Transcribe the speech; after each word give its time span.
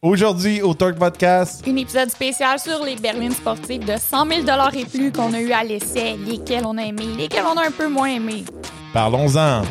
Aujourd'hui, 0.00 0.62
au 0.62 0.74
Talk 0.74 0.96
Podcast, 0.96 1.64
Un 1.66 1.74
épisode 1.74 2.08
spécial 2.08 2.60
sur 2.60 2.84
les 2.84 2.94
berlines 2.94 3.32
sportives 3.32 3.84
de 3.84 3.96
100 3.96 4.26
000 4.26 4.42
et 4.74 4.84
plus 4.84 5.10
qu'on 5.10 5.34
a 5.34 5.40
eu 5.40 5.50
à 5.50 5.64
l'essai, 5.64 6.16
lesquels 6.16 6.64
on 6.64 6.78
a 6.78 6.84
aimé, 6.84 7.02
lesquels 7.16 7.42
on 7.52 7.58
a 7.58 7.66
un 7.66 7.72
peu 7.72 7.88
moins 7.88 8.06
aimé. 8.06 8.44
parlons-en. 8.92 9.62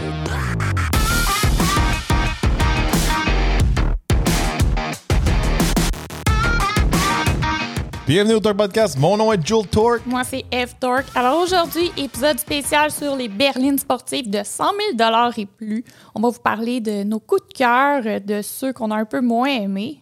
Bienvenue 8.06 8.34
au 8.34 8.40
Talk 8.42 8.58
Podcast. 8.58 9.00
Mon 9.00 9.16
nom 9.16 9.32
est 9.32 9.48
Joel 9.48 9.68
Torque. 9.68 10.06
Moi, 10.06 10.26
c'est 10.26 10.44
Eve 10.52 10.76
Torque. 10.78 11.06
Alors 11.16 11.40
aujourd'hui, 11.42 11.90
épisode 11.96 12.38
spécial 12.38 12.92
sur 12.92 13.16
les 13.16 13.30
berlines 13.30 13.80
sportives 13.80 14.30
de 14.30 14.42
100 14.44 14.66
000 14.98 15.32
et 15.38 15.46
plus. 15.46 15.86
On 16.14 16.20
va 16.20 16.28
vous 16.28 16.40
parler 16.40 16.82
de 16.82 17.04
nos 17.04 17.22
coups 17.22 17.48
de 17.48 17.54
cœur, 17.54 18.04
de 18.04 18.42
ceux 18.42 18.74
qu'on 18.74 18.92
a 18.92 18.98
un 18.98 19.06
peu 19.06 19.22
moins 19.22 19.48
aimés. 19.48 20.02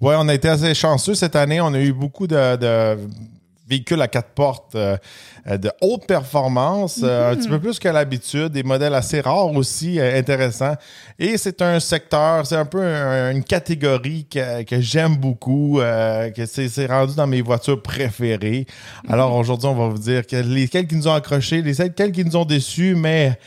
Ouais, 0.00 0.14
on 0.18 0.28
a 0.28 0.34
été 0.34 0.48
assez 0.48 0.74
chanceux 0.74 1.14
cette 1.14 1.36
année. 1.36 1.60
On 1.60 1.72
a 1.74 1.80
eu 1.80 1.92
beaucoup 1.92 2.26
de, 2.26 2.56
de 2.56 2.98
véhicules 3.68 4.02
à 4.02 4.08
quatre 4.08 4.30
portes 4.30 4.74
euh, 4.74 4.96
de 5.46 5.70
haute 5.80 6.06
performance, 6.06 7.00
euh, 7.02 7.32
un 7.32 7.36
petit 7.36 7.48
peu 7.48 7.58
plus 7.58 7.78
que 7.78 7.88
l'habitude, 7.88 8.48
des 8.48 8.62
modèles 8.62 8.94
assez 8.94 9.20
rares 9.22 9.50
aussi, 9.52 9.98
euh, 9.98 10.18
intéressants. 10.18 10.74
Et 11.18 11.38
c'est 11.38 11.62
un 11.62 11.80
secteur, 11.80 12.44
c'est 12.46 12.56
un 12.56 12.66
peu 12.66 12.82
un- 12.82 13.30
une 13.30 13.42
catégorie 13.44 14.26
que, 14.30 14.62
que 14.64 14.80
j'aime 14.80 15.16
beaucoup, 15.16 15.78
que 15.80 16.46
c'est 16.46 16.86
rendu 16.86 17.14
dans 17.14 17.26
mes 17.26 17.40
voitures 17.40 17.80
préférées. 17.80 18.66
Alors 19.08 19.34
aujourd'hui, 19.34 19.68
on 19.68 19.74
va 19.74 19.88
vous 19.88 19.98
dire 19.98 20.26
que 20.26 20.36
lesquels 20.36 20.86
qui 20.86 20.96
nous 20.96 21.08
ont 21.08 21.14
accrochés, 21.14 21.62
lesquels 21.62 22.12
qui 22.12 22.24
nous 22.24 22.36
ont 22.36 22.44
déçus, 22.44 22.94
mais 22.94 23.38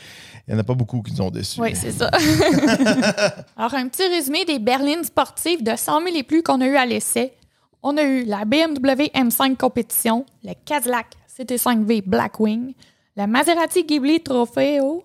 il 0.46 0.54
n'y 0.54 0.58
en 0.58 0.60
a 0.60 0.64
pas 0.64 0.74
beaucoup 0.74 1.02
qui 1.02 1.12
nous 1.12 1.22
ont 1.22 1.30
déçus. 1.30 1.60
Oui, 1.60 1.74
c'est 1.74 1.90
ça. 1.90 2.08
Alors, 3.56 3.74
un 3.74 3.88
petit 3.88 4.06
résumé 4.06 4.44
des 4.44 4.60
berlines 4.60 5.02
sportives 5.02 5.62
de 5.62 5.74
100 5.74 6.02
000 6.02 6.16
et 6.16 6.22
plus 6.22 6.42
qu'on 6.42 6.60
a 6.60 6.66
eu 6.66 6.76
à 6.76 6.86
l'essai. 6.86 7.34
On 7.82 7.96
a 7.96 8.02
eu 8.02 8.24
la 8.24 8.44
BMW 8.44 9.10
M5 9.14 9.56
Compétition, 9.56 10.24
le 10.44 10.52
Cadillac 10.64 11.06
CT5V 11.36 12.02
Blackwing, 12.06 12.74
la 13.16 13.26
Maserati 13.26 13.84
Ghibli 13.84 14.20
Trofeo, 14.20 15.04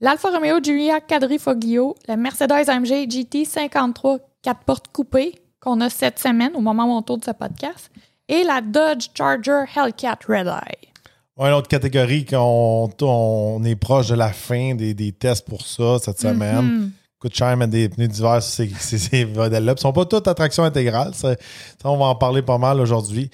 l'Alfa 0.00 0.30
Romeo 0.30 0.60
Giulia 0.62 1.00
Quadrifoglio, 1.00 1.94
la 2.06 2.16
Mercedes 2.16 2.68
AMG 2.68 3.10
GT 3.10 3.44
53 3.44 4.18
4 4.42 4.64
portes 4.64 4.88
coupées 4.92 5.34
qu'on 5.60 5.80
a 5.80 5.88
cette 5.88 6.18
semaine 6.18 6.52
au 6.54 6.60
moment 6.60 6.84
où 6.84 6.98
on 6.98 7.02
tourne 7.02 7.22
ce 7.22 7.30
podcast, 7.30 7.90
et 8.28 8.44
la 8.44 8.60
Dodge 8.60 9.08
Charger 9.14 9.64
Hellcat 9.74 10.18
Red 10.28 10.48
Eye. 10.48 10.91
Une 11.38 11.52
autre 11.52 11.68
catégorie 11.68 12.24
qu'on 12.24 12.90
on 13.00 13.64
est 13.64 13.76
proche 13.76 14.08
de 14.08 14.14
la 14.14 14.32
fin 14.32 14.74
des, 14.74 14.94
des 14.94 15.12
tests 15.12 15.46
pour 15.48 15.66
ça 15.66 15.98
cette 15.98 16.20
semaine. 16.20 16.90
Coûte 17.18 17.34
cher 17.34 17.56
mettre 17.56 17.70
des 17.70 17.88
pneus 17.88 18.08
d'hiver 18.08 18.42
sur 18.42 18.52
ces, 18.52 18.68
ces, 18.78 18.98
ces 18.98 19.24
modèles-là. 19.24 19.74
Ils 19.76 19.80
sont 19.80 19.92
pas 19.92 20.04
toutes 20.04 20.28
à 20.28 20.34
traction 20.34 20.64
intégrale. 20.64 21.14
Ça, 21.14 21.34
ça, 21.80 21.88
on 21.90 21.96
va 21.96 22.06
en 22.06 22.14
parler 22.16 22.42
pas 22.42 22.58
mal 22.58 22.80
aujourd'hui. 22.80 23.30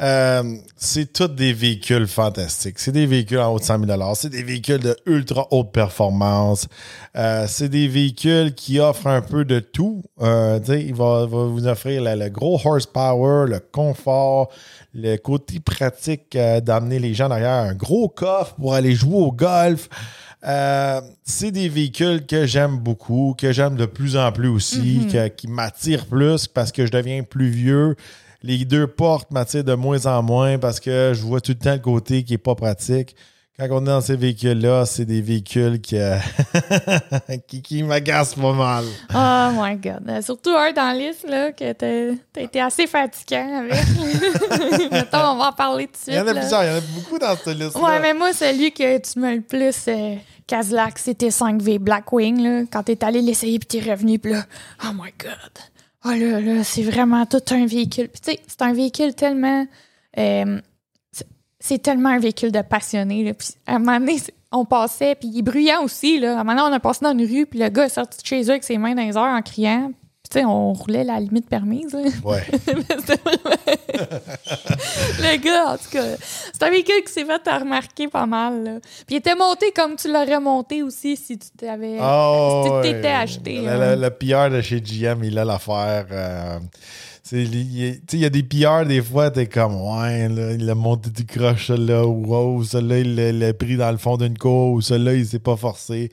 Euh, 0.00 0.42
c'est 0.76 1.12
tous 1.12 1.28
des 1.28 1.52
véhicules 1.52 2.06
fantastiques. 2.06 2.78
C'est 2.78 2.92
des 2.92 3.04
véhicules 3.06 3.38
en 3.38 3.52
haut 3.52 3.58
de 3.58 3.64
100 3.64 3.84
000 3.86 4.14
C'est 4.14 4.30
des 4.30 4.42
véhicules 4.42 4.78
de 4.78 4.96
ultra 5.04 5.46
haute 5.50 5.72
performance. 5.72 6.68
Euh, 7.16 7.44
c'est 7.46 7.68
des 7.68 7.86
véhicules 7.86 8.54
qui 8.54 8.80
offrent 8.80 9.08
un 9.08 9.20
peu 9.20 9.44
de 9.44 9.60
tout. 9.60 10.02
Euh, 10.22 10.58
il 10.68 10.94
va, 10.94 11.26
va 11.26 11.44
vous 11.44 11.66
offrir 11.66 12.02
le, 12.02 12.14
le 12.14 12.30
gros 12.30 12.58
horsepower, 12.64 13.46
le 13.48 13.60
confort, 13.60 14.48
le 14.94 15.16
côté 15.16 15.60
pratique 15.60 16.34
euh, 16.34 16.60
d'amener 16.60 16.98
les 16.98 17.12
gens 17.12 17.28
derrière 17.28 17.50
un 17.52 17.74
gros 17.74 18.08
coffre 18.08 18.54
pour 18.54 18.72
aller 18.74 18.94
jouer 18.94 19.16
au 19.16 19.32
golf. 19.32 19.88
Euh, 20.46 21.02
c'est 21.24 21.50
des 21.50 21.68
véhicules 21.68 22.24
que 22.24 22.46
j'aime 22.46 22.78
beaucoup, 22.78 23.34
que 23.36 23.52
j'aime 23.52 23.76
de 23.76 23.84
plus 23.84 24.16
en 24.16 24.32
plus 24.32 24.48
aussi, 24.48 25.06
que- 25.12 25.28
qui 25.28 25.46
m'attirent 25.48 26.06
plus 26.06 26.46
parce 26.46 26.72
que 26.72 26.86
je 26.86 26.90
deviens 26.90 27.22
plus 27.22 27.50
vieux. 27.50 27.96
Les 28.42 28.64
deux 28.64 28.86
portes 28.86 29.30
m'attirent 29.30 29.64
de 29.64 29.74
moins 29.74 30.06
en 30.06 30.22
moins 30.22 30.58
parce 30.58 30.80
que 30.80 31.12
je 31.14 31.22
vois 31.22 31.40
tout 31.40 31.52
le 31.52 31.58
temps 31.58 31.72
le 31.72 31.78
côté 31.78 32.24
qui 32.24 32.34
est 32.34 32.38
pas 32.38 32.54
pratique. 32.54 33.14
Quand 33.58 33.66
on 33.72 33.82
est 33.82 33.88
dans 33.88 34.00
ces 34.00 34.16
véhicules-là, 34.16 34.86
c'est 34.86 35.04
des 35.04 35.20
véhicules 35.20 35.82
qui, 35.82 35.98
euh, 35.98 36.16
qui, 37.46 37.60
qui 37.60 37.82
m'agacent 37.82 38.34
pas 38.34 38.54
mal. 38.54 38.84
Oh 39.14 39.50
my 39.54 39.76
God. 39.76 40.08
Euh, 40.08 40.22
surtout 40.22 40.48
un 40.56 40.72
dans 40.72 40.86
la 40.86 40.94
liste, 40.94 41.28
là, 41.28 41.52
que 41.52 41.72
t'as 41.74 42.40
été 42.40 42.58
assez 42.58 42.86
fatigant 42.86 43.58
avec. 43.58 43.74
Mettons, 44.90 45.32
on 45.32 45.36
va 45.36 45.48
en 45.48 45.52
parler 45.52 45.88
tout 45.88 45.92
de 45.92 45.96
suite. 45.98 46.08
Il 46.08 46.14
y 46.14 46.18
en 46.20 46.26
a 46.26 46.32
là. 46.32 46.40
plusieurs, 46.40 46.62
il 46.62 46.68
y 46.68 46.72
en 46.72 46.76
a 46.76 46.80
beaucoup 46.94 47.18
dans 47.18 47.36
cette 47.36 47.58
liste-là. 47.58 47.82
Ouais, 47.82 48.00
mais 48.00 48.14
moi, 48.14 48.32
celui 48.32 48.72
que 48.72 48.98
tu 48.98 49.18
me 49.18 49.34
le 49.34 49.42
plus, 49.42 49.76
euh, 49.88 50.14
Cadillac 50.46 50.98
CT5V 50.98 51.80
Blackwing, 51.80 52.40
là, 52.42 52.62
quand 52.72 52.84
t'es 52.84 53.04
allé 53.04 53.20
l'essayer 53.20 53.58
puis 53.58 53.68
t'es 53.78 53.90
revenu, 53.90 54.18
puis 54.18 54.32
là, 54.32 54.44
oh 54.84 54.92
my 54.94 55.12
God. 55.18 55.52
Oh 56.04 56.10
là, 56.10 56.40
là, 56.40 56.64
c'est 56.64 56.82
vraiment 56.82 57.26
tout 57.26 57.42
un 57.50 57.66
véhicule. 57.66 58.08
Puis 58.08 58.20
tu 58.20 58.30
sais, 58.32 58.40
c'est 58.46 58.62
un 58.62 58.72
véhicule 58.72 59.14
tellement... 59.14 59.66
euh, 60.18 60.60
c'est- 61.60 61.78
tellement 61.82 62.08
un 62.08 62.18
véhicule 62.18 62.52
de 62.52 62.62
passionné. 62.62 63.22
Là. 63.24 63.34
Puis 63.34 63.48
à 63.66 63.74
un 63.76 63.78
moment 63.80 64.00
donné, 64.00 64.16
on 64.50 64.64
passait, 64.64 65.14
puis 65.14 65.28
il 65.28 65.38
est 65.38 65.42
bruyant 65.42 65.82
aussi. 65.84 66.18
Là. 66.18 66.38
À 66.38 66.40
un 66.40 66.44
moment 66.44 66.62
donné, 66.62 66.72
on 66.72 66.76
a 66.76 66.80
passé 66.80 67.00
dans 67.04 67.12
une 67.12 67.26
rue, 67.26 67.44
puis 67.46 67.58
le 67.58 67.68
gars 67.68 67.84
est 67.84 67.90
sorti 67.90 68.18
de 68.22 68.26
chez 68.26 68.42
eux 68.44 68.50
avec 68.50 68.64
ses 68.64 68.78
mains 68.78 68.94
dans 68.94 69.02
les 69.02 69.16
airs 69.16 69.22
en 69.22 69.42
criant. 69.42 69.92
Sais, 70.32 70.44
on 70.44 70.72
roulait 70.74 71.02
la 71.02 71.18
limite 71.18 71.48
permise. 71.48 71.92
là. 71.92 72.02
Ouais. 72.24 72.44
Le 75.18 75.36
gars, 75.42 75.72
en 75.72 75.76
tout 75.76 75.90
cas, 75.90 76.04
c'est 76.52 76.62
un 76.62 76.70
véhicule 76.70 77.02
qui 77.04 77.12
s'est 77.12 77.24
fait 77.24 77.50
remarquer 77.58 78.08
pas 78.08 78.26
mal. 78.26 78.62
là. 78.64 78.72
Puis 79.06 79.16
il 79.16 79.16
était 79.16 79.34
monté 79.34 79.72
comme 79.74 79.96
tu 79.96 80.06
l'aurais 80.12 80.38
monté 80.40 80.82
aussi 80.82 81.16
si 81.16 81.36
tu 81.38 81.48
t'avais. 81.56 81.98
Oh, 82.00 82.62
si 82.64 82.70
tu 82.70 82.76
ouais. 82.76 82.82
t'étais 82.82 83.08
acheté. 83.08 83.60
Le, 83.60 83.68
hein. 83.68 83.96
le- 83.96 84.02
le 84.02 84.10
pilleur 84.10 84.50
de 84.50 84.60
chez 84.60 84.80
GM, 84.80 85.24
il 85.24 85.38
a 85.38 85.44
l'affaire. 85.44 86.06
euh, 86.12 86.58
il 87.32 87.98
y 88.14 88.24
a 88.24 88.30
des 88.30 88.42
pilleurs, 88.42 88.84
des 88.86 89.02
fois, 89.02 89.30
t'es 89.30 89.46
comme, 89.46 89.74
ouais, 89.80 90.28
là, 90.28 90.52
il 90.52 90.68
a 90.68 90.74
monté 90.74 91.10
du 91.10 91.24
croche, 91.26 91.66
celui-là, 91.68 92.04
ou 92.04 92.24
wow, 92.26 92.64
celui-là, 92.64 92.98
il 92.98 93.14
l'a- 93.14 93.32
l'a 93.32 93.52
pris 93.54 93.76
dans 93.76 93.90
le 93.92 93.98
fond 93.98 94.16
d'une 94.16 94.36
cour, 94.38 94.72
ou 94.72 94.80
celui-là, 94.80 95.14
il 95.14 95.26
s'est 95.26 95.38
pas 95.38 95.56
forcé. 95.56 96.10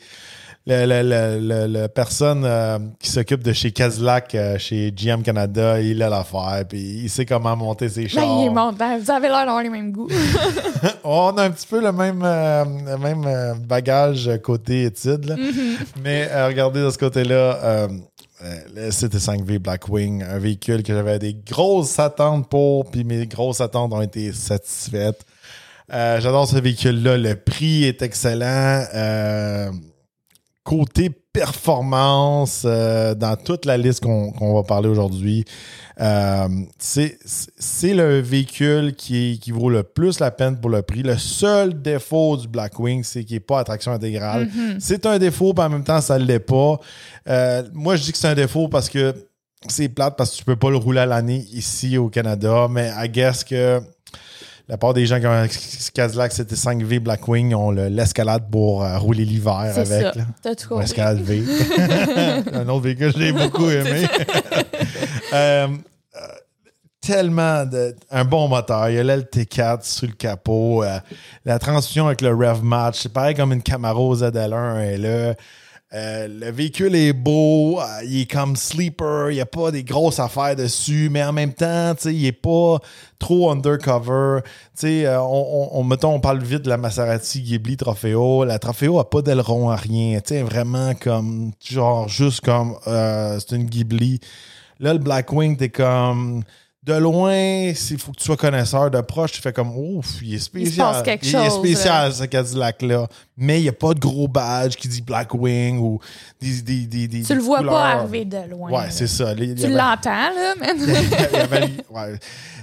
Le, 0.69 1.39
le- 1.39 1.67
le- 1.67 1.87
personne 1.87 2.43
euh, 2.43 2.77
qui 2.99 3.09
s'occupe 3.09 3.41
de 3.41 3.53
chez 3.53 3.71
Cadillac, 3.71 4.35
euh, 4.35 4.57
chez 4.57 4.91
GM 4.91 5.21
Canada, 5.23 5.79
il 5.79 6.03
a 6.03 6.09
l'affaire, 6.09 6.63
puis 6.67 7.03
il 7.03 7.09
sait 7.09 7.25
comment 7.25 7.55
monter 7.55 7.87
ses 7.87 8.09
chars. 8.09 8.25
Ben, 8.25 8.41
il 8.41 8.45
est 8.47 8.49
montant. 8.49 8.99
Vous 8.99 9.09
avez 9.09 9.29
l'air 9.29 9.45
d'avoir 9.45 9.63
les 9.63 9.69
mêmes 9.69 9.93
goûts. 9.93 10.09
On 11.05 11.29
a 11.37 11.43
un 11.43 11.51
petit 11.51 11.67
peu 11.67 11.81
le 11.81 11.93
même, 11.93 12.21
euh, 12.21 12.65
le 12.85 12.97
même 12.97 13.23
euh, 13.25 13.53
bagage 13.53 14.29
côté 14.43 14.83
études. 14.83 15.23
là. 15.25 15.35
Mais 16.03 16.27
euh, 16.31 16.47
regardez 16.47 16.81
de 16.83 16.89
ce 16.89 16.97
côté-là, 16.97 17.59
euh, 17.63 17.87
le 18.75 18.89
CT5V 18.89 19.59
Blackwing, 19.59 20.21
un 20.23 20.37
véhicule 20.37 20.83
que 20.83 20.93
j'avais 20.93 21.17
des 21.17 21.33
grosses 21.33 21.97
attentes 21.97 22.49
pour, 22.49 22.91
puis 22.91 23.05
mes 23.05 23.25
grosses 23.25 23.61
attentes 23.61 23.93
ont 23.93 24.01
été 24.01 24.33
satisfaites. 24.33 25.21
Euh, 25.93 26.19
J'adore 26.19 26.45
ce 26.45 26.57
véhicule-là. 26.57 27.15
Le 27.17 27.35
prix 27.35 27.85
est 27.85 28.01
excellent. 28.01 28.83
Côté 30.67 31.09
performance, 31.09 32.63
euh, 32.65 33.15
dans 33.15 33.37
toute 33.37 33.63
la 33.63 33.77
liste 33.77 34.03
qu'on 34.03 34.53
va 34.53 34.63
parler 34.63 34.89
aujourd'hui, 34.89 35.45
euh, 36.01 36.49
c'est 36.77 37.13
le 37.93 38.19
véhicule 38.19 38.93
qui, 38.93 39.39
qui 39.41 39.51
vaut 39.51 39.69
le 39.69 39.83
plus 39.83 40.19
la 40.19 40.29
peine 40.29 40.59
pour 40.59 40.69
le 40.69 40.81
prix. 40.81 41.03
Le 41.03 41.17
seul 41.17 41.81
défaut 41.81 42.35
du 42.35 42.49
Blackwing, 42.49 43.05
c'est 43.05 43.23
qu'il 43.23 43.37
n'est 43.37 43.39
pas 43.39 43.59
à 43.59 43.63
traction 43.63 43.93
intégrale. 43.93 44.49
C'est 44.79 45.05
un 45.05 45.17
défaut, 45.17 45.53
puis 45.53 45.63
en 45.63 45.69
même 45.69 45.85
temps, 45.85 46.01
ça 46.01 46.19
ne 46.19 46.25
l'est 46.25 46.37
pas. 46.37 46.81
Euh, 47.29 47.63
moi, 47.71 47.95
je 47.95 48.03
dis 48.03 48.11
que 48.11 48.17
c'est 48.17 48.27
un 48.27 48.35
défaut 48.35 48.67
parce 48.67 48.89
que 48.89 49.15
c'est 49.69 49.87
plate 49.87 50.17
parce 50.17 50.31
que 50.31 50.35
tu 50.39 50.43
peux 50.43 50.57
pas 50.57 50.69
le 50.69 50.75
rouler 50.75 50.99
à 50.99 51.05
l'année 51.05 51.45
ici 51.53 51.97
au 51.97 52.09
Canada, 52.09 52.67
mais 52.69 52.91
I 52.97 53.07
guess 53.07 53.45
que 53.45 53.79
la 54.69 54.77
part 54.77 54.93
des 54.93 55.05
gens 55.05 55.19
qui 55.19 55.25
ont 55.27 55.31
un 55.31 55.47
Cadillac 55.93 56.31
CT5V 56.33 56.99
Blackwing 56.99 57.53
ont 57.53 57.71
le- 57.71 57.87
l'escalade 57.87 58.49
pour 58.51 58.83
euh, 58.83 58.97
rouler 58.97 59.23
l'hiver 59.25 59.53
avec. 59.55 59.87
ça. 59.87 60.01
là. 60.01 60.13
T'as 60.41 60.55
tout 60.55 60.65
Ou 60.65 60.69
compris. 60.69 60.85
Escalade 60.85 61.19
V. 61.21 61.43
un 62.53 62.67
autre 62.67 62.81
véhicule 62.81 63.13
que 63.13 63.19
j'ai 63.19 63.31
beaucoup 63.31 63.69
aimé. 63.69 64.07
Euh, 65.33 65.67
euh, 66.15 66.19
tellement 67.01 67.65
de. 67.65 67.93
Un 68.11 68.23
bon 68.23 68.47
moteur. 68.47 68.89
Il 68.89 68.95
y 68.95 68.99
a 68.99 69.03
l'LT4 69.03 69.83
sur 69.83 70.07
le 70.07 70.13
capot. 70.13 70.83
euh, 70.83 70.99
la 71.43 71.59
transmission 71.59 72.07
avec 72.07 72.21
le 72.21 72.29
Rev 72.33 72.63
Match. 72.63 72.99
C'est 73.03 73.11
pareil 73.11 73.35
comme 73.35 73.51
une 73.51 73.61
Camaro 73.61 74.15
ZL1 74.15 74.79
est 74.79 74.97
là. 74.97 75.33
Euh, 75.93 76.27
le 76.27 76.51
véhicule 76.51 76.95
est 76.95 77.13
beau, 77.13 77.79
euh, 77.79 77.85
il 78.03 78.21
est 78.21 78.29
comme 78.29 78.57
sleeper, 78.57 79.31
il 79.31 79.35
n'y 79.35 79.39
a 79.41 79.45
pas 79.45 79.71
des 79.71 79.85
grosses 79.85 80.19
affaires 80.19 80.53
dessus, 80.53 81.07
mais 81.09 81.23
en 81.23 81.31
même 81.31 81.53
temps, 81.53 81.93
il 82.03 82.25
est 82.25 82.33
pas 82.33 82.79
trop 83.19 83.49
undercover. 83.51 84.41
Euh, 84.83 85.17
on, 85.19 85.69
on, 85.71 85.79
on- 85.79 85.83
mettons, 85.85 86.13
on 86.13 86.19
parle 86.19 86.43
vite 86.43 86.63
de 86.63 86.69
la 86.69 86.75
Maserati 86.75 87.41
Ghibli 87.41 87.77
Trofeo. 87.77 88.43
La 88.43 88.59
Trofeo 88.59 88.99
a 88.99 89.09
pas 89.09 89.21
d'aileron 89.21 89.69
à 89.69 89.77
rien. 89.77 90.19
Vraiment 90.43 90.93
comme, 90.93 91.51
genre, 91.65 92.09
juste 92.09 92.41
comme, 92.41 92.75
euh, 92.87 93.39
c'est 93.39 93.55
une 93.55 93.65
Ghibli. 93.65 94.19
Là, 94.81 94.91
le 94.93 94.99
Blackwing, 94.99 95.55
t'es 95.55 95.69
comme 95.69 96.43
de 96.87 96.93
loin, 96.97 97.33
il 97.35 97.75
faut 97.99 98.11
que 98.11 98.17
tu 98.17 98.23
sois 98.23 98.37
connaisseur. 98.37 98.89
De 98.89 99.01
proche, 99.01 99.33
tu 99.33 99.41
fais 99.41 99.53
comme, 99.53 99.75
ouf, 99.77 100.19
il 100.21 100.35
est 100.35 100.39
spécial. 100.39 100.67
Il 100.69 100.73
se 100.73 100.77
passe 100.81 101.03
quelque 101.03 101.25
Il 101.25 101.35
est 101.35 101.45
chose, 101.49 101.59
spécial, 101.59 102.13
ce 102.13 102.23
Cadillac-là. 102.23 103.07
Mais 103.37 103.59
il 103.59 103.63
n'y 103.63 103.69
a 103.69 103.73
pas 103.73 103.93
de 103.93 103.99
gros 103.99 104.27
badge 104.27 104.75
qui 104.75 104.87
dit 104.87 105.01
Blackwing 105.01 105.77
ou 105.79 105.99
des. 106.41 106.61
des, 106.61 106.85
des, 106.87 107.07
des 107.07 107.21
Tu 107.23 107.35
le 107.35 107.41
vois 107.41 107.59
couleurs. 107.59 107.73
pas 107.73 107.85
arriver 107.91 108.25
de 108.25 108.49
loin. 108.49 108.71
Ouais, 108.71 108.87
c'est 108.89 109.07
ça. 109.07 109.33
Les- 109.33 109.53
Tu 109.55 109.67
l'entends, 109.69 110.09
là, 110.09 110.55
ouais. 111.91 112.13
Tu 112.17 112.19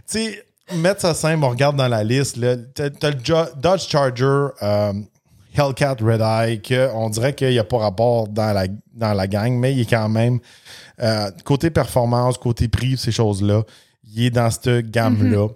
sais, 0.07 0.45
mettre 0.77 1.01
ça 1.01 1.15
simple, 1.15 1.45
on 1.45 1.51
regarde 1.51 1.77
dans 1.77 1.89
la 1.89 2.03
liste. 2.05 2.37
là, 2.37 2.57
T'as 2.75 3.11
le 3.11 3.19
Jo- 3.23 3.51
Dodge 3.57 3.87
Charger 3.89 4.47
euh, 4.63 4.93
Hellcat 5.57 5.97
Red 6.01 6.21
Eye, 6.21 6.61
que 6.61 6.91
on 6.95 7.11
dirait 7.11 7.35
qu'il 7.35 7.51
n'y 7.51 7.59
a 7.59 7.65
pas 7.65 7.79
rapport 7.79 8.29
dans 8.29 8.53
la, 8.53 8.67
dans 8.95 9.13
la 9.15 9.27
gang, 9.27 9.53
mais 9.53 9.73
il 9.73 9.81
est 9.83 9.91
quand 9.91 10.09
même, 10.09 10.41
euh, 11.01 11.31
côté 11.45 11.71
performance, 11.71 12.39
côté 12.39 12.69
prix, 12.69 12.97
ces 12.97 13.13
choses-là, 13.13 13.63
il 14.13 14.27
est 14.27 14.31
dans 14.31 14.51
cette 14.51 14.91
gamme-là. 14.91 15.49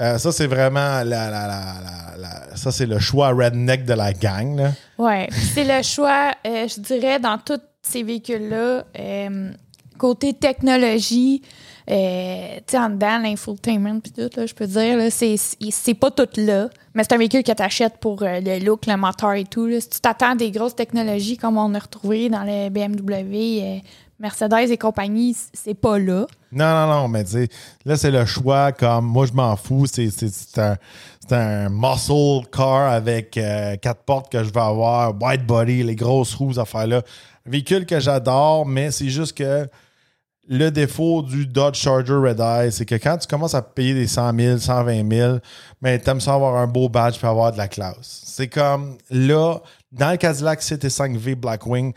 Euh, 0.00 0.18
ça, 0.18 0.32
c'est 0.32 0.46
vraiment 0.46 1.02
la, 1.04 1.04
la- 1.04 1.30
la- 2.18 2.56
ça, 2.56 2.72
c'est 2.72 2.86
le 2.86 2.98
choix 2.98 3.28
redneck 3.28 3.84
de 3.84 3.92
la 3.92 4.12
gang. 4.12 4.72
puis 5.30 5.40
c'est 5.54 5.64
le 5.64 5.82
choix, 5.82 6.32
euh, 6.46 6.66
je 6.66 6.80
dirais, 6.80 7.18
dans 7.20 7.36
tous 7.38 7.60
ces 7.82 8.02
véhicules-là, 8.02 8.84
euh, 8.98 9.50
côté 9.98 10.32
technologie, 10.32 11.42
euh, 11.90 12.56
tu 12.58 12.62
sais, 12.68 12.78
en 12.78 12.90
dedans, 12.90 13.18
l'infotainment, 13.18 14.00
puis 14.00 14.12
tout, 14.12 14.30
là, 14.36 14.46
je 14.46 14.54
peux 14.54 14.66
dire, 14.66 14.96
là, 14.96 15.10
c'est, 15.10 15.94
pas 15.94 16.10
tout 16.10 16.28
là, 16.36 16.68
mais 16.94 17.02
c'est 17.02 17.12
un 17.14 17.18
véhicule 17.18 17.42
que 17.42 17.52
tu 17.52 17.62
achètes 17.62 17.98
pour 17.98 18.22
euh, 18.22 18.40
le 18.40 18.64
look, 18.64 18.86
le 18.86 18.96
moteur 18.96 19.32
et 19.34 19.44
tout. 19.44 19.66
là. 19.66 19.80
Si 19.80 19.88
tu 19.90 20.00
t'attends 20.00 20.32
à 20.32 20.34
des 20.36 20.50
grosses 20.50 20.76
technologies 20.76 21.36
comme 21.36 21.58
on 21.58 21.74
a 21.74 21.78
retrouvé 21.78 22.28
dans 22.30 22.44
les 22.44 22.70
BMW, 22.70 23.60
euh, 23.62 23.78
Mercedes 24.22 24.70
et 24.70 24.78
compagnie, 24.78 25.36
c'est 25.52 25.74
pas 25.74 25.98
là. 25.98 26.26
Non, 26.52 26.64
non, 26.64 26.86
non, 26.86 27.08
mais 27.08 27.24
tu 27.24 27.32
sais, 27.32 27.48
là, 27.84 27.96
c'est 27.96 28.12
le 28.12 28.24
choix 28.24 28.70
comme 28.70 29.06
moi, 29.06 29.26
je 29.26 29.32
m'en 29.32 29.56
fous. 29.56 29.86
C'est 29.86 30.08
un, 30.58 30.76
un 31.32 31.68
muscle 31.68 32.48
car 32.52 32.92
avec 32.92 33.36
euh, 33.36 33.76
quatre 33.76 34.04
portes 34.04 34.30
que 34.30 34.44
je 34.44 34.52
vais 34.52 34.60
avoir, 34.60 35.12
white 35.20 35.44
body, 35.44 35.82
les 35.82 35.96
grosses 35.96 36.34
roues, 36.34 36.56
affaires-là. 36.56 37.02
Véhicule 37.46 37.84
que 37.84 37.98
j'adore, 37.98 38.64
mais 38.64 38.92
c'est 38.92 39.08
juste 39.08 39.36
que 39.36 39.66
le 40.48 40.70
défaut 40.70 41.22
du 41.22 41.46
Dodge 41.46 41.76
Charger 41.76 42.14
Red 42.14 42.38
Eye, 42.38 42.70
c'est 42.70 42.84
que 42.84 42.94
quand 42.96 43.16
tu 43.18 43.26
commences 43.26 43.54
à 43.54 43.62
payer 43.62 43.94
des 43.94 44.06
100 44.06 44.38
000, 44.38 44.58
120 44.58 45.10
000, 45.10 45.38
mais 45.80 45.98
t'aimes 45.98 46.20
ça 46.20 46.34
avoir 46.34 46.56
un 46.56 46.66
beau 46.66 46.88
badge 46.88 47.18
puis 47.18 47.26
avoir 47.26 47.52
de 47.52 47.58
la 47.58 47.68
classe. 47.68 48.22
C'est 48.24 48.48
comme 48.48 48.98
là, 49.10 49.58
dans 49.92 50.10
le 50.10 50.16
Cadillac 50.16 50.60
CT5V 50.60 51.34
Blackwing, 51.34 51.92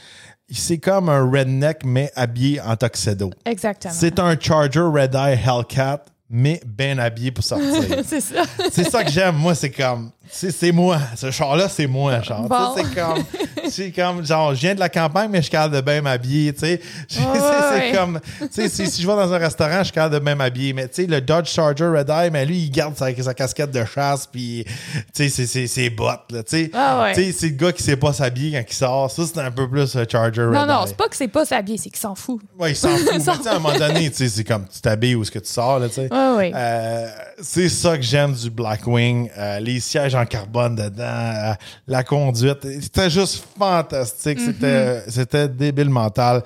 c'est 0.49 0.77
comme 0.77 1.09
un 1.09 1.29
redneck, 1.29 1.83
mais 1.85 2.11
habillé 2.15 2.61
en 2.61 2.75
tuxedo. 2.75 3.31
Exactement. 3.45 3.93
C'est 3.93 4.19
un 4.19 4.39
Charger 4.39 4.81
Red 4.81 5.15
Eye 5.15 5.39
Hellcat, 5.45 6.05
mais 6.29 6.61
bien 6.65 6.97
habillé 6.97 7.31
pour 7.31 7.43
sortir. 7.43 8.03
c'est 8.05 8.21
ça. 8.21 8.43
c'est 8.71 8.89
ça 8.89 9.03
que 9.03 9.11
j'aime. 9.11 9.35
Moi, 9.35 9.55
c'est 9.55 9.71
comme. 9.71 10.11
C'est 10.29 10.71
moi. 10.71 10.99
Ce 11.15 11.31
char-là, 11.31 11.69
c'est 11.69 11.87
moi. 11.87 12.21
Genre. 12.21 12.47
Bon. 12.49 12.75
C'est 12.75 12.93
comme. 12.95 13.23
C'est 13.69 13.91
comme. 13.91 14.25
Genre, 14.25 14.53
je 14.53 14.59
viens 14.61 14.75
de 14.75 14.79
la 14.79 14.89
campagne, 14.89 15.29
mais 15.31 15.37
je 15.39 15.43
suis 15.43 15.51
capable 15.51 15.75
de 15.75 15.81
bien 15.81 16.01
m'habiller. 16.01 16.53
Tu 16.53 16.59
sais. 16.59 16.81
C'est 17.07 17.21
Ouais, 17.21 17.39
c'est 17.39 17.79
ouais. 17.79 17.91
comme. 17.93 18.19
Tu 18.41 18.47
sais, 18.51 18.69
si, 18.69 18.87
si 18.87 19.01
je 19.01 19.07
vais 19.07 19.13
dans 19.15 19.31
un 19.33 19.37
restaurant, 19.37 19.79
je 19.79 19.85
suis 19.85 19.93
capable 19.93 20.15
de 20.15 20.19
bien 20.19 20.35
m'habiller. 20.35 20.73
Mais 20.73 20.87
tu 20.87 21.01
sais, 21.03 21.07
le 21.07 21.21
Dodge 21.21 21.47
Charger 21.49 21.85
Red 21.87 22.09
Eye, 22.09 22.29
mais 22.31 22.45
lui, 22.45 22.57
il 22.59 22.69
garde 22.69 22.95
sa, 22.97 23.13
sa 23.21 23.33
casquette 23.33 23.71
de 23.71 23.83
chasse, 23.85 24.27
puis. 24.27 24.65
Tu 25.13 25.29
sais, 25.29 25.45
ses 25.67 25.89
bottes. 25.89 26.31
Là, 26.31 26.43
tu 26.43 26.57
sais. 26.65 26.71
Ah 26.73 27.01
ouais. 27.03 27.13
Tu 27.13 27.23
sais, 27.23 27.31
c'est 27.31 27.47
le 27.49 27.55
gars 27.55 27.71
qui 27.71 27.83
sait 27.83 27.97
pas 27.97 28.13
s'habiller 28.13 28.57
quand 28.59 28.65
il 28.69 28.73
sort. 28.75 29.11
Ça, 29.11 29.23
c'est 29.25 29.39
un 29.39 29.51
peu 29.51 29.69
plus 29.69 29.95
le 29.95 30.05
Charger 30.09 30.43
Red 30.45 30.53
Non, 30.53 30.61
Eye. 30.61 30.67
non, 30.67 30.83
c'est 30.87 30.97
pas 30.97 31.07
que 31.07 31.15
c'est 31.15 31.27
pas 31.27 31.45
s'habiller, 31.45 31.77
c'est 31.77 31.89
qu'il 31.89 31.99
s'en 31.99 32.15
fout. 32.15 32.41
Ouais, 32.59 32.71
il 32.71 32.75
s'en 32.75 32.89
fout. 32.97 33.07
Mais 33.11 33.19
tu 33.19 33.23
sais, 33.25 33.47
à 33.49 33.55
un 33.55 33.59
moment 33.59 33.77
donné, 33.77 34.09
tu 34.09 34.17
sais, 34.17 34.29
c'est 34.29 34.43
comme 34.43 34.65
tu 34.67 34.79
t'habilles 34.81 35.15
où 35.15 35.21
est-ce 35.23 35.31
que 35.31 35.39
tu 35.39 35.51
sors, 35.51 35.79
là, 35.79 35.87
tu 35.87 35.95
sais. 35.95 36.09
Ouais. 36.11 36.51
Euh, 36.55 37.07
c'est 37.41 37.69
ça 37.69 37.95
que 37.97 38.03
j'aime 38.03 38.33
du 38.33 38.49
Blackwing. 38.49 39.29
Euh, 39.37 39.59
les 39.59 39.79
sièges 39.79 40.14
en 40.15 40.25
carbone 40.25 40.75
dedans, 40.75 41.03
euh, 41.03 41.53
la 41.87 42.03
conduite. 42.03 42.59
C'était 42.81 43.09
juste 43.09 43.43
fantastique. 43.57 44.39
Mm-hmm. 44.39 44.45
C'était, 44.45 45.03
c'était 45.09 45.47
débile 45.47 45.89
mental. 45.89 46.43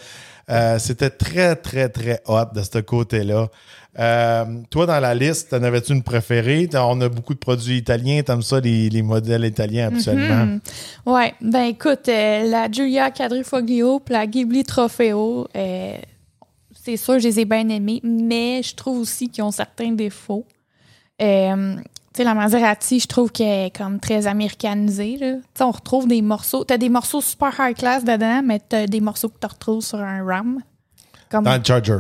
Euh, 0.49 0.79
c'était 0.79 1.09
très, 1.09 1.55
très, 1.55 1.89
très 1.89 2.21
hot 2.27 2.45
de 2.53 2.61
ce 2.63 2.79
côté-là. 2.79 3.47
Euh, 3.97 4.45
toi, 4.69 4.85
dans 4.85 4.99
la 4.99 5.13
liste, 5.13 5.53
en 5.53 5.61
avais-tu 5.61 5.93
une 5.93 6.03
préférée? 6.03 6.69
On 6.73 6.99
a 7.01 7.09
beaucoup 7.09 7.33
de 7.33 7.39
produits 7.39 7.77
italiens. 7.77 8.21
T'aimes 8.23 8.41
ça, 8.41 8.59
les, 8.59 8.89
les 8.89 9.01
modèles 9.01 9.45
italiens, 9.45 9.87
absolument? 9.87 10.45
Mhm. 10.45 10.59
Ouais, 11.05 11.33
ben 11.41 11.63
écoute, 11.63 12.07
euh, 12.07 12.49
la 12.49 12.69
Giulia 12.71 13.11
Quadrifoglio 13.11 13.99
puis 13.99 14.13
la 14.13 14.25
Ghibli 14.25 14.63
Trofeo, 14.63 15.47
c'est 16.83 16.97
sûr, 16.97 17.19
je 17.19 17.27
les 17.27 17.39
ai 17.41 17.45
bien 17.45 17.67
aimés, 17.69 17.99
mais 18.03 18.61
je 18.63 18.73
trouve 18.73 18.99
aussi 18.99 19.29
qu'ils 19.29 19.43
ont 19.43 19.51
certains 19.51 19.91
défauts. 19.91 20.45
Euh, 21.21 21.75
sais, 22.19 22.25
la 22.25 22.33
Maserati, 22.33 22.99
je 22.99 23.07
trouve 23.07 23.31
qu'elle 23.31 23.67
est 23.67 23.75
comme 23.75 23.99
très 23.99 24.27
américanisée. 24.27 25.39
on 25.59 25.71
retrouve 25.71 26.07
des 26.07 26.21
morceaux. 26.21 26.63
T'as 26.65 26.77
des 26.77 26.89
morceaux 26.89 27.21
super 27.21 27.53
high 27.59 27.75
class 27.75 28.03
dedans, 28.03 28.41
mais 28.43 28.59
t'as 28.59 28.87
des 28.87 28.99
morceaux 28.99 29.29
que 29.29 29.39
tu 29.39 29.47
retrouves 29.47 29.81
sur 29.81 29.99
un 29.99 30.23
RAM. 30.25 30.59
Comme, 31.29 31.45
Dans 31.45 31.55
le 31.55 31.63
Charger. 31.63 31.99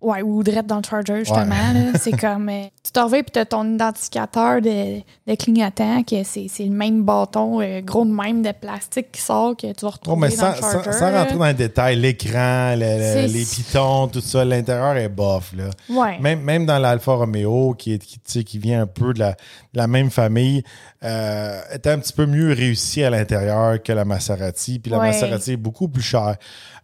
Ouais, 0.00 0.22
ou 0.22 0.42
direct 0.42 0.66
dans 0.66 0.78
le 0.78 0.82
charger, 0.82 1.18
justement. 1.18 1.54
C'est 2.00 2.18
comme. 2.18 2.48
euh, 2.48 2.62
tu 2.82 2.90
t'en 2.92 3.04
reviens 3.04 3.22
puis 3.22 3.30
t'as 3.32 3.44
ton 3.44 3.74
identificateur 3.74 4.62
de, 4.62 5.00
de 5.26 5.34
clignotant, 5.36 6.02
que 6.02 6.24
c'est 6.24 6.48
le 6.60 6.70
même 6.70 7.04
bâton 7.04 7.60
euh, 7.60 7.82
gros 7.82 8.04
de 8.06 8.10
même 8.10 8.40
de 8.42 8.50
plastique 8.52 9.12
qui 9.12 9.20
sort 9.20 9.54
que 9.56 9.66
tu 9.72 9.84
vas 9.84 9.88
Oh, 9.88 9.90
retrouver 9.90 10.28
mais 10.28 10.28
dans 10.36 10.36
sans, 10.36 10.50
le 10.52 10.60
charger. 10.72 10.92
sans- 10.92 10.98
sans 10.98 11.12
rentrer 11.12 11.36
dans 11.36 11.44
les 11.44 11.54
détails, 11.54 11.96
l'écran, 11.96 12.74
le- 12.76 13.26
les 13.26 13.44
pitons, 13.44 14.08
tout 14.08 14.22
ça, 14.22 14.44
l'intérieur 14.44 14.96
est 14.96 15.08
bof. 15.10 15.52
Là. 15.54 15.64
Ouais. 15.90 16.18
Même, 16.18 16.40
même 16.40 16.64
dans 16.64 16.78
l'Alfa 16.78 17.12
Romeo, 17.12 17.74
qui, 17.74 17.92
est, 17.92 17.98
qui, 17.98 18.42
tu 18.42 18.58
vient 18.58 18.82
un 18.82 18.86
peu 18.86 19.12
de 19.12 19.18
la, 19.18 19.32
de 19.32 19.36
la 19.74 19.86
même 19.86 20.10
famille, 20.10 20.62
euh, 21.04 21.60
est 21.72 21.86
un 21.86 21.98
petit 21.98 22.12
peu 22.14 22.24
mieux 22.26 22.52
réussi 22.54 23.02
à 23.04 23.10
l'intérieur 23.10 23.82
que 23.82 23.92
la 23.92 24.04
Maserati. 24.06 24.78
Puis 24.78 24.90
la 24.90 24.98
Ouais. 24.98 25.08
Maserati 25.08 25.52
est 25.52 25.56
beaucoup 25.56 25.88
plus 25.88 26.02
chère. 26.02 26.36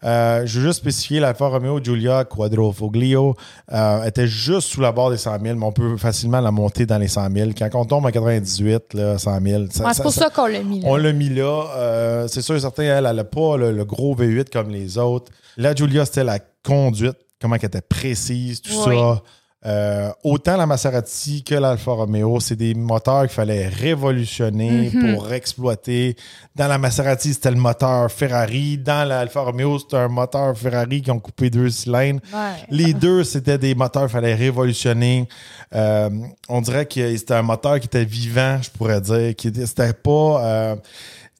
Euh, 0.04 0.42
je 0.44 0.60
veux 0.60 0.66
juste 0.66 0.80
spécifier 0.80 1.20
l'Alfa 1.20 1.48
Romeo 1.48 1.82
Giulia 1.82 2.24
Euh, 3.14 4.04
était 4.04 4.26
juste 4.26 4.68
sous 4.68 4.80
la 4.80 4.92
barre 4.92 5.10
des 5.10 5.16
100 5.16 5.38
000, 5.42 5.56
mais 5.56 5.64
on 5.66 5.72
peut 5.72 5.96
facilement 5.96 6.40
la 6.40 6.50
monter 6.50 6.86
dans 6.86 6.98
les 6.98 7.08
100 7.08 7.30
000. 7.32 7.50
Quand 7.56 7.68
on 7.74 7.84
tombe 7.84 8.06
à 8.06 8.12
98, 8.12 8.94
là, 8.94 9.18
100 9.18 9.40
000, 9.40 9.64
ça- 9.70 9.84
Ouais, 9.84 9.88
ça- 9.90 9.94
c'est 9.94 10.02
pour 10.02 10.12
ça- 10.12 10.22
ça 10.22 10.30
qu'on 10.30 10.46
l'a 10.46 10.62
mis 10.62 10.80
là. 10.80 10.88
on 10.90 10.96
l'a 10.96 11.12
mis 11.12 11.28
là. 11.28 11.64
Euh, 11.76 12.28
c'est 12.28 12.42
sûr 12.42 12.54
et 12.56 12.60
certain, 12.60 12.82
elle 12.84 13.04
n'a 13.16 13.24
pas 13.24 13.56
le, 13.56 13.72
le 13.72 13.84
gros 13.84 14.14
V8 14.16 14.50
comme 14.52 14.70
les 14.70 14.98
autres. 14.98 15.30
La 15.56 15.74
Giulia, 15.74 16.04
c'était 16.04 16.24
la 16.24 16.38
conduite, 16.64 17.16
comment 17.40 17.54
elle 17.56 17.64
était 17.66 17.80
précise, 17.80 18.60
tout 18.62 18.72
Oui. 18.86 18.96
ça. 18.96 19.22
Euh, 19.66 20.10
autant 20.22 20.56
la 20.56 20.64
Maserati 20.64 21.42
que 21.42 21.56
l'Alfa 21.56 21.90
Romeo, 21.90 22.38
c'est 22.38 22.54
des 22.54 22.72
moteurs 22.74 23.22
qu'il 23.22 23.30
fallait 23.30 23.66
révolutionner 23.66 24.90
Mhm. 24.94 25.14
pour 25.16 25.32
exploiter. 25.32 26.16
Dans 26.54 26.68
la 26.68 26.78
Maserati, 26.78 27.34
c'était 27.34 27.50
le 27.50 27.56
moteur 27.56 28.10
Ferrari. 28.10 28.78
Dans 28.78 29.06
l'Alfa 29.08 29.40
Romeo, 29.40 29.78
c'était 29.80 29.96
un 29.96 30.08
moteur 30.08 30.56
Ferrari 30.56 31.02
qui 31.02 31.10
ont 31.10 31.18
coupé 31.18 31.50
deux 31.50 31.68
cylindres. 31.70 32.20
Ouais. 32.32 32.64
Les 32.70 32.94
deux, 32.94 33.24
c'était 33.24 33.58
des 33.58 33.74
moteurs 33.74 34.02
qu'il 34.04 34.12
fallait 34.12 34.34
révolutionner. 34.36 35.28
Euh, 35.74 36.10
on 36.48 36.60
dirait 36.60 36.86
que 36.86 37.16
c'était 37.16 37.34
un 37.34 37.42
moteur 37.42 37.80
qui 37.80 37.86
était 37.86 38.04
vivant, 38.04 38.58
je 38.62 38.70
pourrais 38.70 39.00
dire. 39.00 39.34
C'était 39.66 39.92
pas. 39.92 40.44
euh, 40.44 40.76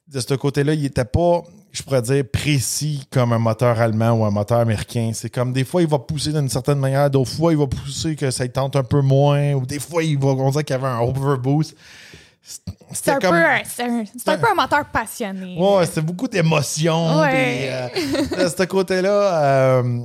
de 0.09 0.19
ce 0.21 0.33
côté-là, 0.35 0.73
il 0.73 0.85
était 0.85 1.03
pas, 1.03 1.43
je 1.71 1.83
pourrais 1.83 2.01
dire, 2.01 2.23
précis 2.31 3.05
comme 3.11 3.33
un 3.33 3.39
moteur 3.39 3.79
allemand 3.79 4.11
ou 4.11 4.25
un 4.25 4.31
moteur 4.31 4.59
américain. 4.59 5.11
C'est 5.13 5.29
comme 5.29 5.53
des 5.53 5.63
fois, 5.63 5.81
il 5.81 5.87
va 5.87 5.99
pousser 5.99 6.31
d'une 6.33 6.49
certaine 6.49 6.79
manière, 6.79 7.09
d'autres 7.09 7.29
fois, 7.31 7.51
il 7.51 7.57
va 7.57 7.67
pousser 7.67 8.15
que 8.15 8.31
ça 8.31 8.47
tente 8.47 8.75
un 8.75 8.83
peu 8.83 9.01
moins, 9.01 9.53
ou 9.53 9.65
des 9.65 9.79
fois, 9.79 10.03
il 10.03 10.17
va, 10.17 10.27
on 10.29 10.49
dirait 10.49 10.63
qu'il 10.63 10.75
y 10.75 10.79
avait 10.79 10.87
un 10.87 10.99
overboost. 10.99 11.75
C'est 12.93 13.09
un, 13.11 13.19
comme- 13.19 13.35
un- 13.35 13.59
c'est 13.65 13.83
un, 13.83 14.03
c'est 14.17 14.29
un 14.29 14.37
peu 14.37 14.47
un 14.49 14.55
moteur 14.55 14.85
passionné. 14.85 15.57
Ouais, 15.59 15.85
c'était 15.85 16.01
beaucoup 16.01 16.27
d'émotions. 16.29 17.19
Ouais. 17.19 17.69
euh, 17.69 18.45
de 18.45 18.49
ce 18.49 18.63
côté-là, 18.63 19.43
euh, 19.43 19.99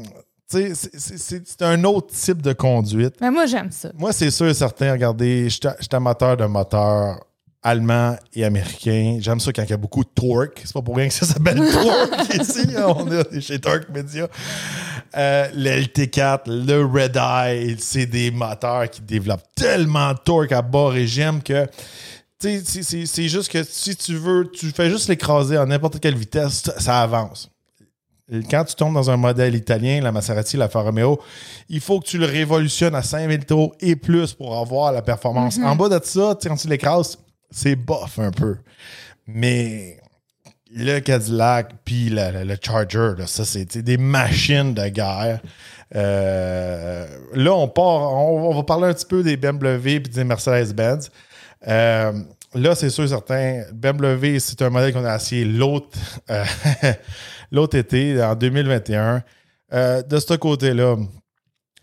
c'est- 0.49 0.75
c'est- 0.75 1.19
c'est 1.19 1.47
c'est 1.49 1.63
un 1.63 1.85
autre 1.85 2.09
type 2.13 2.43
de 2.43 2.53
conduite. 2.53 3.15
Mais 3.21 3.31
moi, 3.31 3.47
j'aime 3.47 3.71
ça. 3.71 3.91
Moi, 3.97 4.13
c'est 4.13 4.31
sûr 4.33 4.49
et 4.49 4.55
certain, 4.55 4.91
regardez, 4.93 5.45
je 5.49 5.51
suis 5.51 5.61
amateur 5.93 6.37
de 6.37 6.45
moteur 6.47 7.21
allemand 7.63 8.17
et 8.35 8.45
américain. 8.45 9.19
J'aime 9.21 9.39
ça 9.41 9.53
quand 9.53 9.63
il 9.63 9.71
y 9.71 9.73
a 9.73 9.77
beaucoup 9.77 10.03
de 10.05 10.09
torque. 10.15 10.61
C'est 10.65 10.73
pas 10.73 10.83
pour 10.83 10.97
rien 10.97 11.09
que 11.09 11.15
ça 11.15 11.27
s'appelle 11.27 11.59
torque 11.73 12.35
ici. 12.35 12.67
On 12.77 13.11
est 13.11 13.41
chez 13.41 13.59
Torque 13.61 13.89
Media. 13.91 14.29
Euh, 15.17 15.49
le 15.55 15.71
LT4, 15.83 16.41
le 16.47 16.85
Red 16.85 17.17
Eye, 17.17 17.77
c'est 17.79 18.07
des 18.07 18.31
moteurs 18.31 18.89
qui 18.91 19.03
développent 19.03 19.47
tellement 19.55 20.13
de 20.13 20.19
torque 20.25 20.53
à 20.53 20.63
bas 20.63 20.89
régime 20.89 21.43
que 21.43 21.67
c'est- 22.41 23.29
juste 23.29 23.51
que 23.53 23.63
si 23.63 23.95
tu 23.95 24.17
veux, 24.17 24.51
tu 24.51 24.71
fais 24.71 24.91
juste 24.91 25.09
l'écraser 25.09 25.57
à 25.57 25.65
n'importe 25.67 26.01
quelle 26.01 26.17
vitesse, 26.17 26.63
ça, 26.79 27.03
avance. 27.03 27.49
Quand 28.51 28.65
tu 28.65 28.75
tombes 28.75 28.95
dans 28.95 29.11
un 29.11 29.17
modèle 29.19 29.55
italien, 29.55 30.01
la 30.01 30.11
Maserati, 30.11 30.57
la 30.57 30.65
Alfa 30.65 30.81
Romeo, 30.81 31.21
il 31.69 31.81
faut 31.81 32.01
que 32.01 32.07
tu 32.07 32.17
le 32.19 32.25
révolutionnes 32.25 32.95
à 32.95 33.03
5000 33.03 33.45
tours 33.45 33.75
et 33.81 33.95
plus 33.95 34.33
pour 34.33 34.57
avoir 34.59 34.91
la 34.93 35.03
performance. 35.03 35.59
En 35.63 35.77
bas 35.77 35.89
de 35.91 36.01
ça, 36.03 36.37
quand 36.43 36.57
tu 36.57 36.67
l'écrases, 36.69 37.19
c'est 37.53 37.77
bof 37.77 38.19
un 38.19 38.31
peu. 38.31 38.57
Mais 39.27 39.99
le 40.75 41.01
Cadillac, 41.01 41.73
puis 41.85 42.09
le, 42.11 42.57
Charger, 42.61 43.13
là, 43.19 43.27
ça, 43.27 43.45
c'était 43.45 43.83
des 43.83 43.99
machines 43.99 44.75
de 44.75 44.89
guerre. 44.89 45.41
Euh, 45.95 47.07
là, 47.35 47.53
on 47.53 47.69
part, 47.69 48.15
on, 48.15 48.55
va 48.55 48.63
parler 48.63 48.89
un 48.89 48.95
petit 48.95 49.07
peu 49.07 49.23
des 49.23 49.37
BMW 49.37 50.01
puis 50.01 50.13
des 50.13 50.25
Mercedes-Benz. 50.25 51.11
Euh, 51.69 52.13
là, 52.55 52.75
c'est 52.75 52.91
sûr, 52.91 53.09
certain, 53.09 53.65
BMW, 53.75 54.39
c'est 54.39 54.63
un 54.63 54.71
modèle 54.71 54.93
qu'on 54.95 55.05
a 55.05 55.17
essayé 55.17 55.45
l'autre 55.45 55.99
euh, 56.31 56.45
l'autre 57.53 57.77
été, 57.77 58.23
en 58.23 58.35
2021. 58.35 59.23
Euh, 59.75 60.03
de 60.03 60.19
ce 60.19 60.35
côté-là, 60.35 60.97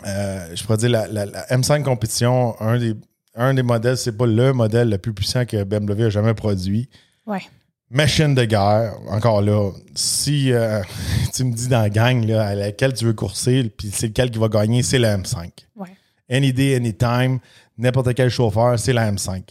je 0.04 0.64
pourrais 0.64 0.78
dire 0.78 0.90
la, 0.90 1.08
la- 1.08 1.26
la 1.28 1.46
M5 1.48 1.84
compétition, 1.84 2.60
un 2.60 2.78
des, 2.80 2.96
un 3.40 3.54
des 3.54 3.64
modèles, 3.64 3.98
c'est 3.98 4.12
pas 4.12 4.28
le 4.28 4.54
modèle 4.54 4.90
le 4.90 4.98
plus 4.98 5.14
puissant 5.14 5.46
que 5.46 5.64
BMW 5.64 6.04
a 6.04 6.10
jamais 6.10 6.34
produit. 6.34 6.90
Ouais. 7.26 7.42
Machine 7.90 8.36
de 8.36 8.44
guerre, 8.44 8.94
encore 9.10 9.42
là, 9.42 9.72
si 9.96 10.52
euh, 10.52 10.82
tu 11.34 11.46
me 11.46 11.54
dis 11.54 11.68
dans 11.68 11.82
la 11.82 11.90
gang 11.90 12.24
là, 12.28 12.46
à 12.46 12.56
laquelle 12.56 12.94
tu 12.94 13.06
veux 13.06 13.14
courser, 13.14 13.72
puis 13.76 13.90
c'est 13.92 14.08
lequel 14.08 14.30
qui 14.30 14.38
va 14.38 14.50
gagner, 14.50 14.84
c'est 14.84 15.00
la 15.00 15.18
M5. 15.18 15.50
Ouais. 15.78 15.88
Any 16.30 16.54
day, 16.54 16.76
anytime, 16.76 17.40
n'importe 17.78 18.14
quel 18.14 18.30
chauffeur, 18.30 18.78
c'est 18.78 18.94
la 18.94 19.12
M5. 19.12 19.42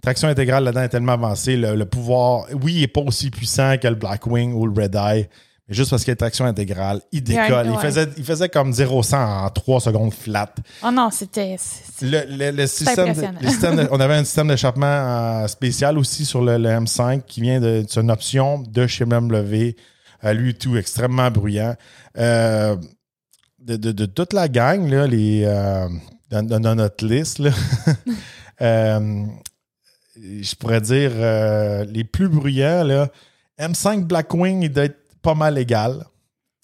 Traction 0.00 0.28
intégrale 0.28 0.64
là-dedans 0.64 0.82
est 0.82 0.88
tellement 0.88 1.12
avancée, 1.12 1.56
le, 1.56 1.76
le 1.76 1.84
pouvoir, 1.84 2.46
oui, 2.62 2.74
il 2.74 2.80
n'est 2.80 2.88
pas 2.88 3.02
aussi 3.02 3.30
puissant 3.30 3.76
que 3.76 3.86
le 3.86 3.94
Blackwing 3.94 4.54
ou 4.54 4.66
le 4.66 4.82
Red 4.82 4.94
Eye, 4.94 5.28
mais 5.68 5.74
juste 5.74 5.90
parce 5.90 6.04
qu'il 6.04 6.12
y 6.12 6.12
a 6.12 6.16
traction 6.16 6.44
intégrale, 6.44 7.00
il 7.10 7.22
décolle. 7.24 7.68
Il, 7.72 7.78
faisait, 7.80 8.08
il 8.16 8.24
faisait 8.24 8.48
comme 8.48 8.70
0-100 8.70 9.16
en 9.16 9.50
3 9.50 9.80
secondes 9.80 10.14
flat. 10.14 10.54
Oh 10.84 10.90
non, 10.92 11.10
c'était. 11.10 11.56
Le, 12.02 12.22
le- 12.28 12.50
le 12.56 12.66
système, 12.66 12.94
de- 13.06 13.10
impressionnant. 13.10 13.38
le 13.42 13.48
système 13.48 13.76
de- 13.76 13.88
on 13.90 13.98
avait 13.98 14.14
un 14.14 14.24
système 14.24 14.48
d'échappement 14.48 14.86
euh, 14.86 15.46
spécial 15.48 15.98
aussi 15.98 16.24
sur 16.24 16.40
le, 16.42 16.56
le 16.56 16.68
M5 16.68 17.22
qui 17.26 17.40
vient 17.40 17.60
de 17.60 17.84
c'est 17.88 18.00
une 18.00 18.10
option 18.10 18.60
de 18.60 18.86
chez 18.86 19.04
BMW. 19.04 19.74
Euh, 20.24 20.32
lui 20.32 20.54
tout 20.54 20.76
extrêmement 20.76 21.30
bruyant. 21.30 21.74
Euh, 22.16 22.76
de, 23.58 23.76
de- 23.76 23.92
de 23.92 24.06
toute 24.06 24.32
la 24.32 24.48
gang, 24.48 24.88
là, 24.88 25.06
les, 25.06 25.42
euh, 25.44 25.88
dans, 26.30 26.74
notre 26.76 27.04
liste, 27.04 27.38
là, 27.40 27.50
je 30.16 30.54
pourrais 30.54 30.80
dire 30.80 31.10
les 31.90 32.04
plus 32.04 32.28
bruyants, 32.28 32.84
là, 32.84 33.08
M5 33.58 34.04
Blackwing, 34.04 34.62
il 34.62 34.72
doit 34.72 34.84
être 34.84 34.98
pas 35.26 35.34
mal 35.34 35.58
égal. 35.58 36.04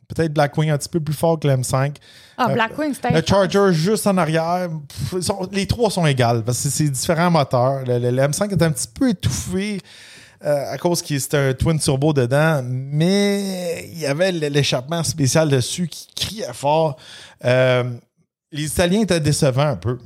Peut-être 0.09 0.33
Blackwing 0.33 0.71
un 0.71 0.79
petit 0.79 0.89
peu 0.89 1.01
plus 1.01 1.15
fort 1.15 1.39
que 1.41 1.49
le 1.49 1.55
M5. 1.55 1.95
Ah, 2.37 2.49
Euh, 2.51 2.55
Blackwing, 2.55 2.95
c'était. 2.95 3.13
Le 3.13 3.23
Charger 3.27 3.73
juste 3.73 4.07
en 4.07 4.17
arrière, 4.19 4.69
pff, 4.89 5.15
ils 5.19 5.23
sont- 5.23 5.49
les 5.53 5.67
trois 5.67 5.91
sont 5.91 6.07
égales 6.07 6.43
parce 6.45 6.63
que 6.63 6.69
c'est 6.69 6.89
différents 6.91 7.31
moteurs. 7.31 7.83
Le, 7.87 7.99
le- 7.99 8.11
le 8.11 8.23
M5 8.23 8.51
est 8.53 8.63
un 8.63 8.71
petit 8.73 8.89
peu 8.89 9.09
étouffé 9.11 9.81
euh, 10.45 10.73
à 10.73 10.79
cause 10.79 11.01
qu'il 11.03 11.21
c'était 11.21 11.37
un 11.39 11.53
twin 11.55 11.79
turbo 11.79 12.13
dedans, 12.13 12.63
mais 12.65 13.89
il 13.93 13.99
y 14.01 14.07
avait 14.07 14.33
l'échappement 14.33 15.03
spécial 15.03 15.49
dessus 15.49 15.89
qui 15.89 16.09
criait 16.15 16.53
fort. 16.53 16.97
Euh, 17.45 17.85
les 18.51 18.65
Italiens 18.65 19.01
étaient 19.03 19.21
décevants 19.21 19.69
un 19.69 19.77
peu. 19.77 19.99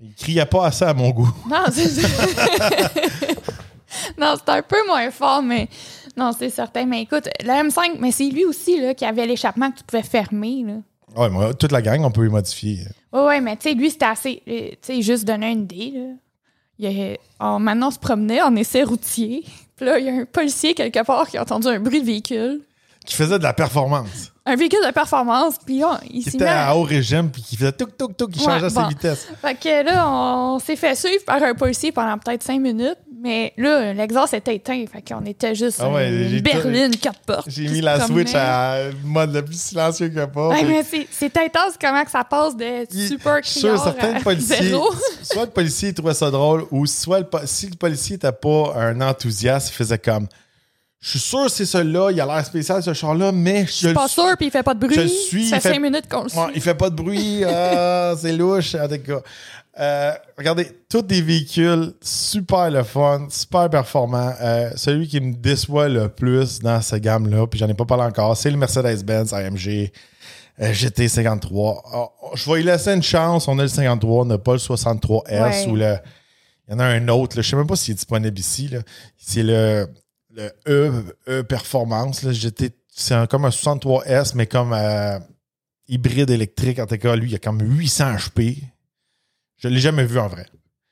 Ils 0.00 0.14
criaient 0.14 0.46
pas 0.46 0.66
assez 0.66 0.84
à 0.84 0.94
mon 0.94 1.10
goût. 1.10 1.32
Non, 1.50 1.64
c'est 1.72 1.88
Non, 4.18 4.34
c'est 4.36 4.52
un 4.52 4.62
peu 4.62 4.76
moins 4.86 5.10
fort, 5.10 5.42
mais 5.42 5.68
non, 6.18 6.32
c'est 6.38 6.50
certain. 6.50 6.84
Mais 6.84 7.02
écoute, 7.02 7.28
le 7.42 7.48
M5, 7.48 7.96
mais 8.00 8.10
c'est 8.12 8.28
lui 8.28 8.44
aussi 8.44 8.80
là, 8.80 8.92
qui 8.94 9.04
avait 9.04 9.26
l'échappement 9.26 9.70
que 9.70 9.78
tu 9.78 9.84
pouvais 9.84 10.02
fermer. 10.02 10.64
Là. 10.66 10.74
Ouais, 11.22 11.30
moi, 11.30 11.54
toute 11.54 11.72
la 11.72 11.80
gang, 11.80 12.04
on 12.04 12.10
peut 12.10 12.22
les 12.24 12.28
modifier. 12.28 12.80
Ouais, 13.12 13.22
ouais, 13.24 13.40
mais 13.40 13.56
tu 13.56 13.68
sais, 13.70 13.74
lui, 13.74 13.90
c'était 13.90 14.04
assez. 14.04 14.42
euh, 14.48 14.68
Tu 14.70 14.76
sais, 14.82 15.02
juste 15.02 15.24
donner 15.24 15.50
une 15.52 15.62
idée. 15.62 15.92
Là. 15.94 16.14
Il 16.80 17.16
on- 17.40 17.58
maintenant, 17.58 17.88
on 17.88 17.90
se 17.92 17.98
promenait 17.98 18.42
en 18.42 18.54
essai 18.56 18.82
routier. 18.84 19.44
Puis 19.76 19.86
là, 19.86 19.98
il 19.98 20.06
y 20.06 20.10
a 20.10 20.12
un 20.12 20.24
policier 20.24 20.74
quelque 20.74 21.02
part 21.04 21.28
qui 21.28 21.38
a 21.38 21.42
entendu 21.42 21.68
un 21.68 21.80
bruit 21.80 22.00
de 22.00 22.06
véhicule. 22.06 22.60
Qui 23.06 23.14
faisait 23.16 23.38
de 23.38 23.42
la 23.44 23.52
performance. 23.54 24.32
Un 24.44 24.56
véhicule 24.56 24.80
de 24.86 24.92
performance, 24.92 25.56
puis 25.64 25.82
on- 25.84 25.96
il 26.10 26.22
Qui 26.22 26.30
était 26.36 26.44
à 26.46 26.74
haut 26.76 26.82
régime 26.82 27.30
puis 27.30 27.42
qui 27.42 27.56
faisait 27.56 27.72
touk 27.72 27.96
touk 27.96 28.16
touk, 28.16 28.30
qui 28.30 28.40
Ouais, 28.40 28.46
changeait 28.46 28.70
ses 28.70 28.86
vitesses. 28.88 29.28
Fait 29.40 29.54
que 29.54 29.84
là, 29.84 30.08
on 30.10 30.58
s'est 30.58 30.76
fait 30.76 30.94
suivre 30.94 31.24
par 31.26 31.42
un 31.42 31.54
policier 31.54 31.92
pendant 31.92 32.18
peut-être 32.18 32.42
cinq 32.42 32.60
minutes. 32.60 32.98
Mais 33.20 33.52
là, 33.56 33.92
l'exhaust 33.94 34.32
était 34.34 34.54
éteint. 34.54 34.84
Fait 34.92 35.02
qu'on 35.02 35.24
était 35.24 35.54
juste 35.54 35.80
Ah 35.82 35.90
ouais, 35.90 36.08
une 36.08 36.28
j'ai- 36.28 36.40
berline, 36.40 36.96
quatre 36.96 37.18
portes. 37.20 37.48
J'ai 37.48 37.68
mis 37.68 37.80
la 37.80 38.06
switch 38.06 38.34
à 38.34 38.78
mode 39.04 39.34
le 39.34 39.44
plus 39.44 39.60
silencieux 39.60 40.08
que 40.08 40.24
pas. 40.26 40.48
Ouais, 40.48 40.62
mais 40.64 40.84
c'est- 40.84 41.36
intense 41.38 41.74
comment 41.80 42.04
que 42.04 42.10
ça 42.10 42.24
passe 42.24 42.56
de 42.56 42.86
Il- 42.94 43.08
super 43.08 43.40
criard 43.40 43.82
certains 43.82 44.14
à 44.16 44.20
policiers, 44.20 44.68
zéro. 44.68 44.88
soit 45.22 45.44
le 45.46 45.50
policier 45.50 45.92
trouvait 45.94 46.14
ça 46.14 46.30
drôle, 46.30 46.64
ou 46.70 46.86
soit 46.86 47.20
le, 47.20 47.26
si 47.44 47.66
le 47.68 47.76
policier 47.76 48.14
n'était 48.14 48.32
pas 48.32 48.74
un 48.76 49.00
enthousiaste, 49.00 49.70
il 49.70 49.74
faisait 49.74 49.98
comme 49.98 50.26
Je 51.00 51.10
suis 51.10 51.18
sûr 51.20 51.44
que 51.44 51.50
c'est 51.52 51.64
celui-là, 51.64 52.10
il 52.10 52.20
a 52.20 52.26
l'air 52.26 52.44
spécial 52.44 52.82
ce 52.82 52.92
char-là, 52.92 53.30
mais 53.30 53.60
je, 53.66 53.70
Je 53.70 53.72
suis 53.86 53.94
pas 53.94 54.08
sûr, 54.08 54.36
puis 54.36 54.46
il 54.46 54.50
fait 54.50 54.64
pas 54.64 54.74
de 54.74 54.80
bruit. 54.80 54.96
je 54.96 55.06
suis, 55.06 55.48
Ça 55.48 55.56
il 55.58 55.60
fait 55.62 55.78
minutes 55.78 56.08
qu'on 56.10 56.24
le 56.24 56.28
suit. 56.28 56.38
Ouais, 56.38 56.46
il 56.56 56.60
fait 56.60 56.74
pas 56.74 56.90
de 56.90 56.96
bruit, 56.96 57.44
ah, 57.44 58.14
c'est 58.20 58.32
louche, 58.32 58.74
en 58.74 58.88
tout 58.88 58.98
cas. 58.98 59.20
Euh, 59.80 60.12
regardez, 60.36 60.68
tous 60.88 61.02
des 61.02 61.22
véhicules 61.22 61.92
super 62.00 62.70
le 62.70 62.82
fun, 62.82 63.28
super 63.30 63.70
performants. 63.70 64.32
Euh, 64.40 64.70
celui 64.74 65.06
qui 65.06 65.20
me 65.20 65.34
déçoit 65.34 65.88
le 65.88 66.08
plus 66.08 66.58
dans 66.58 66.80
cette 66.80 67.02
gamme-là, 67.02 67.46
puis 67.46 67.60
j'en 67.60 67.68
ai 67.68 67.74
pas 67.74 67.84
parlé 67.84 68.02
encore, 68.04 68.36
c'est 68.36 68.50
le 68.50 68.56
Mercedes-Benz 68.56 69.32
AMG 69.32 69.92
euh, 70.60 70.72
GT53. 70.72 71.80
Ah, 71.92 72.06
je 72.34 72.50
vais 72.50 72.60
y 72.60 72.64
laisser 72.64 72.92
une 72.92 73.02
chance. 73.04 73.46
On 73.46 73.58
a 73.60 73.62
le 73.62 73.68
53, 73.68 74.22
on 74.22 74.24
n'a 74.24 74.38
pas 74.38 74.52
le 74.54 74.58
63S 74.58 75.22
Ouais. 75.30 75.66
ou 75.68 75.76
le. 75.76 75.96
Il 76.68 76.72
y 76.72 76.74
en 76.74 76.80
a 76.80 76.84
un 76.84 77.06
autre. 77.08 77.36
Là, 77.36 77.42
je 77.42 77.48
sais 77.48 77.56
même 77.56 77.66
pas 77.68 77.76
s'il 77.76 77.92
est 77.92 77.94
disponible 77.94 78.38
ici. 78.38 78.68
C'est 79.16 79.42
le, 79.44 79.86
le 80.34 80.50
E, 80.66 80.92
E 81.28 81.42
Performance. 81.42 82.24
Là, 82.24 82.32
GT, 82.32 82.72
c'est 82.94 83.28
comme 83.30 83.44
un 83.44 83.50
63S, 83.50 84.32
mais 84.34 84.46
comme 84.46 84.72
euh, 84.74 85.18
hybride 85.88 86.28
électrique. 86.30 86.78
En 86.80 86.86
tout 86.86 86.98
cas, 86.98 87.14
lui, 87.16 87.30
il 87.30 87.34
a 87.36 87.38
comme 87.38 87.60
800 87.62 88.16
HP. 88.16 88.56
Je 89.58 89.68
l'ai 89.68 89.80
jamais 89.80 90.04
vu 90.04 90.18
en 90.18 90.28
vrai. 90.28 90.46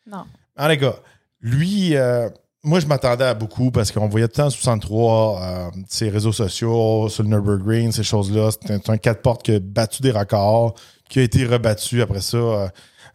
Non. 0.07 0.25
En 0.57 0.69
tout 0.69 0.81
cas, 0.81 0.97
lui, 1.41 1.97
euh, 1.97 2.29
moi, 2.63 2.81
je 2.81 2.87
m'attendais 2.87 3.25
à 3.25 3.35
beaucoup 3.35 3.71
parce 3.71 3.93
qu'on 3.93 4.09
voyait 4.09 4.27
tout 4.27 4.41
le 4.41 4.45
temps 4.45 4.51
63, 4.51 5.41
euh, 5.41 5.71
ses 5.89 6.09
réseaux 6.09 6.33
sociaux, 6.33 7.09
sur 7.09 7.23
le 7.23 7.29
Nürburgring, 7.29 7.93
ces 7.93 8.03
choses-là. 8.03 8.51
C'est 8.51 8.73
un, 8.73 8.81
c'est 8.85 8.91
un 8.91 8.99
4 8.99 9.23
portes 9.23 9.43
qui 9.45 9.55
a 9.55 9.61
battu 9.61 10.03
des 10.03 10.11
records, 10.11 10.75
qui 11.09 11.21
a 11.21 11.23
été 11.23 11.47
rebattu 11.47 12.03
après 12.03 12.21
ça 12.21 12.37
euh, 12.37 12.69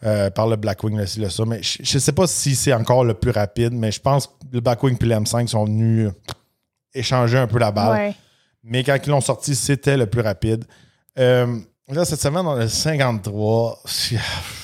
euh, 0.03 0.29
par 0.29 0.47
le 0.47 0.55
Blackwing, 0.55 0.95
le, 0.95 1.05
le 1.21 1.29
ça. 1.29 1.43
Mais 1.45 1.61
je 1.61 1.81
ne 1.81 1.99
sais 1.99 2.13
pas 2.13 2.27
si 2.27 2.55
c'est 2.55 2.73
encore 2.73 3.03
le 3.03 3.13
plus 3.13 3.31
rapide, 3.31 3.73
mais 3.73 3.91
je 3.91 3.99
pense 3.99 4.27
que 4.27 4.31
le 4.53 4.61
Blackwing 4.61 4.97
et 4.99 5.05
le 5.05 5.15
M5 5.15 5.47
sont 5.47 5.65
venus 5.65 6.11
échanger 6.93 7.37
un 7.37 7.47
peu 7.47 7.59
la 7.59 7.71
balle. 7.71 7.91
Ouais. 7.91 8.15
Mais 8.63 8.83
quand 8.83 8.97
ils 9.03 9.09
l'ont 9.09 9.21
sorti, 9.21 9.55
c'était 9.55 9.97
le 9.97 10.05
plus 10.05 10.21
rapide. 10.21 10.65
Euh, 11.19 11.59
là, 11.89 12.05
cette 12.05 12.21
semaine, 12.21 12.43
dans 12.43 12.55
le 12.55 12.67
53, 12.67 13.79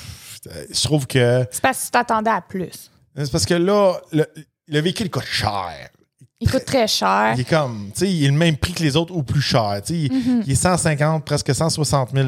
je 0.72 0.84
trouve 0.84 1.08
que. 1.08 1.46
C'est 1.52 1.62
parce 1.62 1.80
que 1.80 1.86
tu 1.86 1.92
t'attendais 1.92 2.30
à 2.32 2.42
plus. 2.42 2.92
C'est 3.16 3.32
parce 3.32 3.46
que 3.46 3.54
là, 3.56 3.96
le, 4.12 4.26
le 4.68 4.80
véhicule 4.80 5.10
coûte 5.10 5.24
cher. 5.26 5.90
Il 6.40 6.50
coûte 6.52 6.66
très 6.66 6.88
cher. 6.88 7.34
Il 7.36 7.42
est 7.42 7.50
comme, 7.50 7.90
tu 7.94 8.02
sais, 8.02 8.12
il 8.14 8.26
est 8.26 8.28
le 8.28 8.34
même 8.34 8.58
prix 8.58 8.74
que 8.74 8.84
les 8.84 8.96
autres 8.96 9.16
ou 9.16 9.24
plus 9.24 9.42
cher. 9.42 9.82
Tu 9.84 9.94
sais, 9.94 10.00
il, 10.14 10.44
il 10.46 10.52
est 10.52 10.56
150, 10.56 11.26
presque 11.26 11.54
160 11.54 12.12
000 12.14 12.28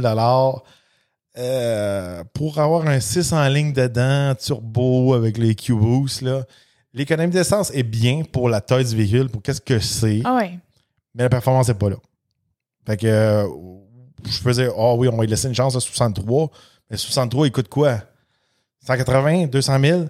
euh, 1.38 2.24
Pour 2.34 2.58
avoir 2.60 2.88
un 2.88 3.00
6 3.00 3.34
en 3.34 3.48
ligne 3.48 3.72
dedans, 3.72 4.34
turbo 4.36 5.14
avec 5.14 5.38
les 5.38 5.54
Q-Boost, 5.54 6.22
là, 6.24 6.44
l'économie 6.94 7.32
d'essence 7.32 7.72
est 7.76 7.84
bien 7.84 8.24
pour 8.24 8.50
la 8.50 8.62
taille 8.62 8.86
du 8.86 8.96
véhicule, 8.96 9.30
pour 9.30 9.44
qu'est-ce 9.44 9.62
que 9.62 9.80
c'est, 9.80 10.22
Ah 10.26 10.38
ouais. 10.38 10.58
mais 11.14 11.24
la 11.24 11.30
performance 11.30 11.68
n'est 11.68 11.76
pas 11.76 11.90
là. 11.92 11.98
Fait 12.88 12.98
que 12.98 13.06
euh, 13.06 13.48
je 14.26 14.38
faisais, 14.40 14.70
ah 14.76 14.96
oui, 14.96 15.08
on 15.08 15.16
va 15.16 15.24
lui 15.24 15.30
laisser 15.30 15.48
une 15.48 15.54
chance 15.56 15.76
à 15.76 15.80
63, 15.80 16.50
mais 16.90 16.98
63, 16.98 17.46
il 17.46 17.52
coûte 17.52 17.70
quoi? 17.70 18.00
180, 18.86 19.48
200 19.48 19.80
000? 19.80 20.02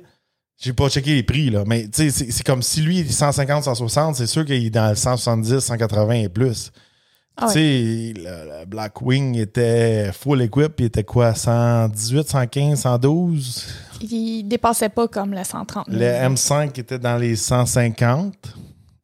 J'ai 0.61 0.73
pas 0.73 0.89
checké 0.89 1.15
les 1.15 1.23
prix, 1.23 1.49
là. 1.49 1.63
Mais 1.65 1.83
tu 1.83 1.89
sais, 1.93 2.09
c'est- 2.09 2.31
c'est 2.31 2.43
comme 2.45 2.61
si 2.61 2.81
lui, 2.81 2.99
il 2.99 3.07
est 3.07 3.11
150, 3.11 3.63
160, 3.63 4.15
c'est 4.15 4.27
sûr 4.27 4.45
qu'il 4.45 4.65
est 4.65 4.69
dans 4.69 4.89
le 4.89 4.95
170, 4.95 5.59
180 5.59 6.13
et 6.15 6.29
plus. 6.29 6.71
Ah 7.41 7.47
tu 7.47 7.53
sais, 7.53 8.13
le, 8.17 8.59
le 8.59 8.65
Blackwing 8.65 9.37
était 9.37 10.11
full 10.11 10.41
equip, 10.41 10.79
il 10.81 10.85
était 10.87 11.05
quoi, 11.05 11.33
118, 11.33 12.27
115, 12.27 12.79
112? 12.81 13.65
Il 14.01 14.43
dépassait 14.43 14.89
pas 14.89 15.07
comme 15.07 15.31
le 15.33 15.43
130 15.45 15.85
000. 15.89 15.97
Le 15.97 16.05
M5 16.05 16.77
était 16.77 16.99
dans 16.99 17.15
les 17.17 17.37
150. 17.37 18.33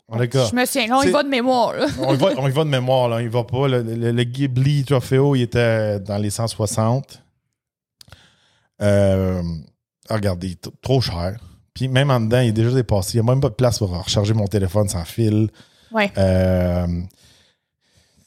En 0.10 0.20
tout 0.20 0.28
cas, 0.28 0.46
Je 0.52 0.56
me 0.56 0.66
souviens. 0.66 0.98
On 0.98 1.02
y 1.04 1.10
va 1.12 1.24
de 1.24 1.30
mémoire. 1.30 1.74
Là. 1.74 1.88
on 2.02 2.14
y 2.14 2.18
va, 2.18 2.28
on 2.38 2.48
y 2.48 2.52
va 2.52 2.64
de 2.66 2.70
mémoire, 2.70 3.08
là. 3.10 3.22
Il 3.22 3.30
va 3.30 3.44
pas. 3.46 3.68
Le, 3.70 3.82
le- 3.82 4.12
le 4.12 4.24
Ghibli 4.24 4.84
Trofeo, 4.84 5.36
il 5.36 5.44
était 5.44 6.00
dans 6.02 6.18
les 6.18 6.30
160. 6.30 7.22
Euh, 8.82 9.42
regardez, 10.10 10.56
t- 10.56 10.70
trop 10.82 11.02
cher. 11.02 11.38
Puis 11.74 11.88
même 11.88 12.10
en 12.12 12.20
dedans, 12.22 12.40
il 12.40 12.50
est 12.50 12.54
déjà 12.54 12.72
dépassé. 12.72 13.18
Il 13.18 13.22
n'y 13.22 13.30
a 13.30 13.32
même 13.32 13.42
pas 13.42 13.50
de 13.50 13.56
place 13.56 13.80
pour 13.80 13.90
recharger 13.90 14.34
mon 14.34 14.48
téléphone 14.48 14.88
sans 14.90 15.04
fil. 15.06 15.50
Ouais. 15.92 16.12
Euh, 16.18 16.88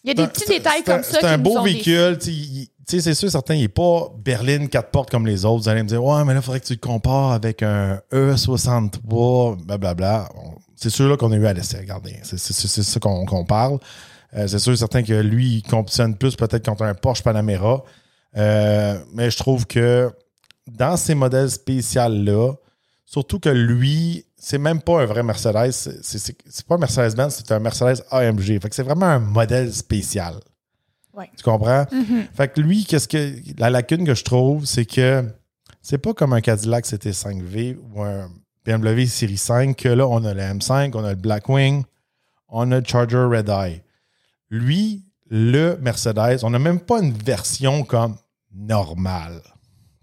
Il 0.04 0.08
y 0.08 0.10
a 0.10 0.14
des 0.14 0.26
petits 0.26 0.46
détails 0.48 0.82
comme 0.84 1.02
ça. 1.02 1.18
C'est 1.20 1.26
un 1.26 1.38
beau 1.38 1.62
véhicule. 1.62 2.18
c'est 2.86 3.14
sûr, 3.14 3.30
certain, 3.30 3.54
il 3.54 3.62
n'est 3.62 3.68
pas 3.68 4.08
berline 4.18 4.68
4 4.68 4.90
portes 4.90 5.10
comme 5.10 5.26
les 5.26 5.44
autres. 5.44 5.62
Vous 5.64 5.68
allez 5.68 5.82
me 5.82 5.88
dire, 5.88 6.02
ouais, 6.04 6.24
mais 6.24 6.34
là, 6.34 6.40
il 6.40 6.42
faudrait 6.42 6.60
que 6.60 6.66
tu 6.66 6.74
le 6.74 6.78
compares 6.78 7.32
avec 7.32 7.62
un 7.62 8.00
E63, 8.12 9.64
blablabla. 9.64 10.28
C'est 10.76 10.90
ceux-là 10.90 11.16
qu'on 11.16 11.32
a 11.32 11.36
eu 11.36 11.46
à 11.46 11.52
l'essai, 11.52 11.78
regardez. 11.78 12.16
C'est 12.22 12.38
ça 12.38 13.00
qu'on 13.00 13.44
parle. 13.44 13.78
Euh, 14.36 14.46
c'est 14.46 14.58
sûr 14.58 14.76
certain 14.76 15.02
que 15.02 15.14
lui, 15.14 15.56
il 15.56 15.62
compétitionne 15.62 16.16
plus 16.16 16.36
peut-être 16.36 16.64
contre 16.66 16.82
un 16.82 16.94
Porsche 16.94 17.22
Panamera. 17.22 17.82
Euh, 18.36 18.98
mais 19.14 19.30
je 19.30 19.38
trouve 19.38 19.66
que 19.66 20.12
dans 20.76 20.96
ces 20.96 21.14
modèles 21.14 21.50
spéciaux-là, 21.50 22.54
surtout 23.04 23.38
que 23.38 23.48
lui, 23.48 24.24
c'est 24.36 24.58
même 24.58 24.80
pas 24.80 25.02
un 25.02 25.06
vrai 25.06 25.22
Mercedes. 25.22 25.72
C'est 25.72 26.66
pas 26.66 26.76
un 26.76 26.78
Mercedes-Benz, 26.78 27.34
c'est 27.36 27.52
un 27.52 27.58
Mercedes 27.58 28.04
AMG. 28.10 28.60
Fait 28.60 28.68
que 28.68 28.74
c'est 28.74 28.82
vraiment 28.82 29.06
un 29.06 29.18
modèle 29.18 29.72
spécial. 29.72 30.40
Tu 31.36 31.42
comprends? 31.42 31.82
Mm-hmm. 31.82 32.26
Fait 32.32 32.52
que 32.52 32.60
lui, 32.60 32.84
qu'est-ce 32.84 33.08
que. 33.08 33.34
La 33.58 33.70
lacune 33.70 34.06
que 34.06 34.14
je 34.14 34.22
trouve, 34.22 34.66
c'est 34.66 34.84
que 34.84 35.24
c'est 35.82 35.98
pas 35.98 36.14
comme 36.14 36.32
un 36.32 36.40
Cadillac 36.40 36.84
CT5V 36.84 37.76
ou 37.92 38.02
un 38.02 38.30
BMW 38.64 39.06
Série 39.06 39.36
5 39.36 39.76
que 39.76 39.88
là, 39.88 40.06
on 40.06 40.24
a 40.24 40.32
le 40.32 40.40
M5, 40.40 40.92
on 40.94 41.04
a 41.04 41.10
le 41.10 41.16
Blackwing, 41.16 41.82
on 42.48 42.70
a 42.70 42.78
le 42.78 42.84
Charger 42.86 43.24
Red 43.24 43.48
Eye. 43.48 43.82
Lui, 44.50 45.04
le 45.30 45.76
Mercedes, 45.80 46.44
on 46.44 46.50
n'a 46.50 46.58
même 46.58 46.80
pas 46.80 47.00
une 47.00 47.12
version 47.12 47.82
comme 47.82 48.16
normale. 48.54 49.42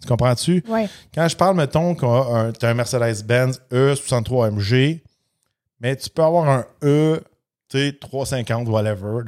Tu 0.06 0.10
comprends-tu? 0.10 0.64
Oui. 0.68 0.88
Quand 1.14 1.28
je 1.28 1.36
parle, 1.36 1.56
mettons, 1.56 1.96
que 1.96 2.52
tu 2.52 2.66
as 2.66 2.70
un 2.70 2.74
Mercedes-Benz 2.74 3.62
E63MG, 3.72 5.02
mais 5.80 5.96
tu 5.96 6.10
peux 6.10 6.24
avoir 6.24 6.50
un 6.50 6.66
E 6.84 7.22
350, 8.00 8.68
whatever. 8.70 9.24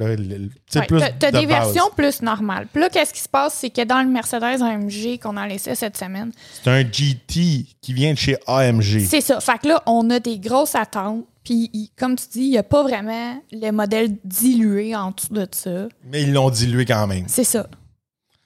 Tu 0.70 0.78
as, 0.78 1.30
des 1.30 1.46
versions 1.46 1.90
plus 1.94 2.22
normales. 2.22 2.66
Puis 2.72 2.80
là, 2.80 2.88
qu'est-ce 2.88 3.12
qui 3.12 3.20
se 3.20 3.28
passe? 3.28 3.54
C'est 3.54 3.70
que 3.70 3.84
dans 3.84 4.02
le 4.02 4.08
Mercedes 4.08 4.62
AMG 4.62 5.18
qu'on 5.20 5.36
a 5.36 5.46
laissé 5.46 5.74
cette 5.74 5.96
semaine. 5.96 6.32
C'est 6.62 6.70
un 6.70 6.80
GT 6.80 7.66
qui 7.80 7.92
vient 7.92 8.12
de 8.12 8.18
chez 8.18 8.36
AMG. 8.46 9.06
C'est 9.06 9.20
ça. 9.20 9.40
Fait 9.40 9.58
que 9.58 9.68
là, 9.68 9.82
on 9.86 10.08
a 10.10 10.20
des 10.20 10.38
grosses 10.38 10.74
attentes. 10.74 11.26
Puis, 11.44 11.90
comme 11.98 12.16
tu 12.16 12.26
dis, 12.30 12.42
il 12.42 12.50
n'y 12.50 12.58
a 12.58 12.62
pas 12.62 12.82
vraiment 12.82 13.42
le 13.52 13.70
modèle 13.70 14.16
dilué 14.24 14.94
en 14.94 15.12
dessous 15.12 15.32
de 15.32 15.48
ça. 15.50 15.88
Mais 16.04 16.22
ils 16.22 16.32
l'ont 16.32 16.50
dilué 16.50 16.84
quand 16.84 17.06
même. 17.06 17.24
C'est 17.26 17.44
ça. 17.44 17.66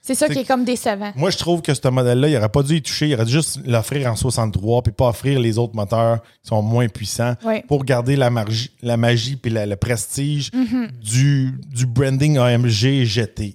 C'est 0.05 0.17
ça 0.17 0.29
qui 0.29 0.41
est 0.41 0.45
comme 0.45 0.65
décevant. 0.65 1.13
Moi, 1.15 1.31
je 1.31 1.39
trouve 1.39 1.63
que 1.63 1.73
ce 1.73 1.89
modèle-là, 1.89 2.27
il 2.27 2.35
n'aurait 2.35 2.49
pas 2.49 2.65
dû 2.65 2.75
y 2.75 2.83
toucher. 2.83 3.09
Il 3.09 3.15
aurait 3.15 3.25
dû 3.25 3.31
juste 3.31 3.61
l'offrir 3.65 4.11
en 4.11 4.17
63 4.17 4.83
puis 4.83 4.93
pas 4.93 5.09
offrir 5.09 5.39
les 5.39 5.59
autres 5.59 5.77
moteurs 5.77 6.21
qui 6.43 6.49
sont 6.49 6.61
moins 6.61 6.89
puissants 6.89 7.37
pour 7.69 7.85
garder 7.85 8.17
la, 8.17 8.29
magie, 8.29 8.73
la 8.83 8.97
magie 8.97 9.37
puis 9.37 9.53
le 9.53 9.77
prestige 9.77 10.51
mm-hmm. 10.51 10.91
du, 10.99 11.53
du 11.69 11.87
branding 11.87 12.37
AMG 12.37 13.05
GT. 13.05 13.55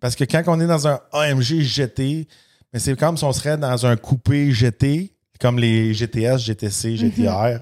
Parce 0.00 0.16
que 0.16 0.24
quand 0.24 0.42
on 0.46 0.60
est 0.60 0.66
dans 0.66 0.88
un 0.88 0.98
AMG 1.12 1.60
GT, 1.60 2.26
mais 2.72 2.78
c'est 2.78 2.98
comme 2.98 3.18
si 3.18 3.24
on 3.24 3.32
serait 3.32 3.58
dans 3.58 3.84
un 3.84 3.96
coupé 3.96 4.50
GT, 4.52 5.12
comme 5.38 5.58
les 5.58 5.92
GTS, 5.92 6.38
GTC, 6.38 6.96
GTR, 6.96 7.20
mm-hmm. 7.20 7.60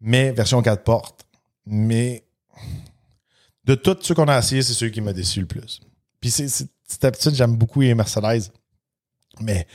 mais 0.00 0.32
version 0.32 0.62
4 0.62 0.84
portes. 0.84 1.26
Mais 1.66 2.24
de 3.66 3.74
tous 3.74 3.98
ceux 4.00 4.14
qu'on 4.14 4.28
a 4.28 4.38
essayé, 4.38 4.62
c'est 4.62 4.72
celui 4.72 4.90
qui 4.90 5.02
m'a 5.02 5.12
déçu 5.12 5.40
le 5.40 5.46
plus. 5.46 5.80
Puis 6.18 6.30
c'est 6.30 6.48
cette 6.92 7.04
habitude, 7.04 7.34
j'aime 7.34 7.56
beaucoup 7.56 7.80
les 7.80 7.94
Mercedes. 7.94 8.52
Mais 9.40 9.66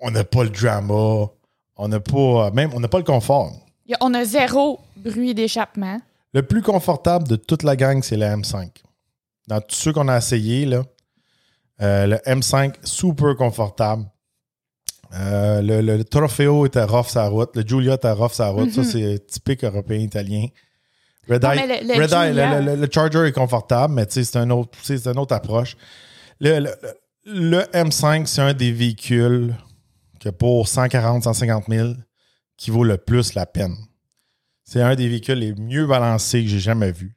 on 0.00 0.10
n'a 0.10 0.24
pas 0.24 0.44
le 0.44 0.50
drama. 0.50 1.30
On 1.76 1.88
n'a 1.88 2.00
pas. 2.00 2.50
Même, 2.52 2.70
on 2.74 2.80
n'a 2.80 2.88
pas 2.88 2.98
le 2.98 3.04
confort. 3.04 3.52
On 4.00 4.14
a 4.14 4.24
zéro 4.24 4.80
bruit 4.96 5.34
d'échappement. 5.34 6.00
Le 6.32 6.42
plus 6.42 6.62
confortable 6.62 7.28
de 7.28 7.36
toute 7.36 7.62
la 7.62 7.76
gang, 7.76 8.02
c'est 8.02 8.16
le 8.16 8.26
M5. 8.26 8.70
Dans 9.48 9.60
tous 9.60 9.76
ceux 9.76 9.92
qu'on 9.92 10.08
a 10.08 10.16
essayé, 10.16 10.64
là, 10.64 10.84
euh, 11.82 12.06
le 12.06 12.16
M5, 12.16 12.74
super 12.82 13.36
confortable. 13.36 14.04
Euh, 15.14 15.62
le, 15.62 15.80
le, 15.80 16.04
Trofeo 16.04 16.66
était 16.66 16.82
rough 16.82 17.08
sa 17.08 17.28
route. 17.28 17.54
Le 17.54 17.62
Giulia 17.62 17.94
était 17.94 18.10
rough 18.10 18.32
sa 18.32 18.48
route. 18.48 18.72
Ça, 18.72 18.80
mm-hmm. 18.80 18.84
c'est 18.90 19.26
typique 19.26 19.64
européen-italien. 19.64 20.46
Red 21.28 21.44
Eye, 21.44 22.76
le, 22.76 22.88
Charger 22.90 23.26
est 23.26 23.32
confortable, 23.32 23.94
mais 23.94 24.06
c'est 24.08 24.36
un 24.36 24.50
autre, 24.50 24.78
c'est 24.82 25.06
une 25.06 25.18
autre 25.18 25.34
approche. 25.34 25.76
Le, 26.40 27.60
M5, 27.72 28.26
c'est 28.26 28.42
un 28.42 28.52
des 28.52 28.72
véhicules 28.72 29.54
que 30.20 30.28
pour 30.28 30.68
140, 30.68 31.24
150 31.24 31.64
000 31.68 31.88
qui 32.56 32.70
vaut 32.70 32.84
le 32.84 32.98
plus 32.98 33.34
la 33.34 33.46
peine. 33.46 33.76
C'est 34.64 34.82
un 34.82 34.94
des 34.94 35.08
véhicules 35.08 35.38
les 35.38 35.54
mieux 35.54 35.86
balancés 35.86 36.42
que 36.42 36.48
j'ai 36.48 36.60
jamais 36.60 36.92
vu. 36.92 37.14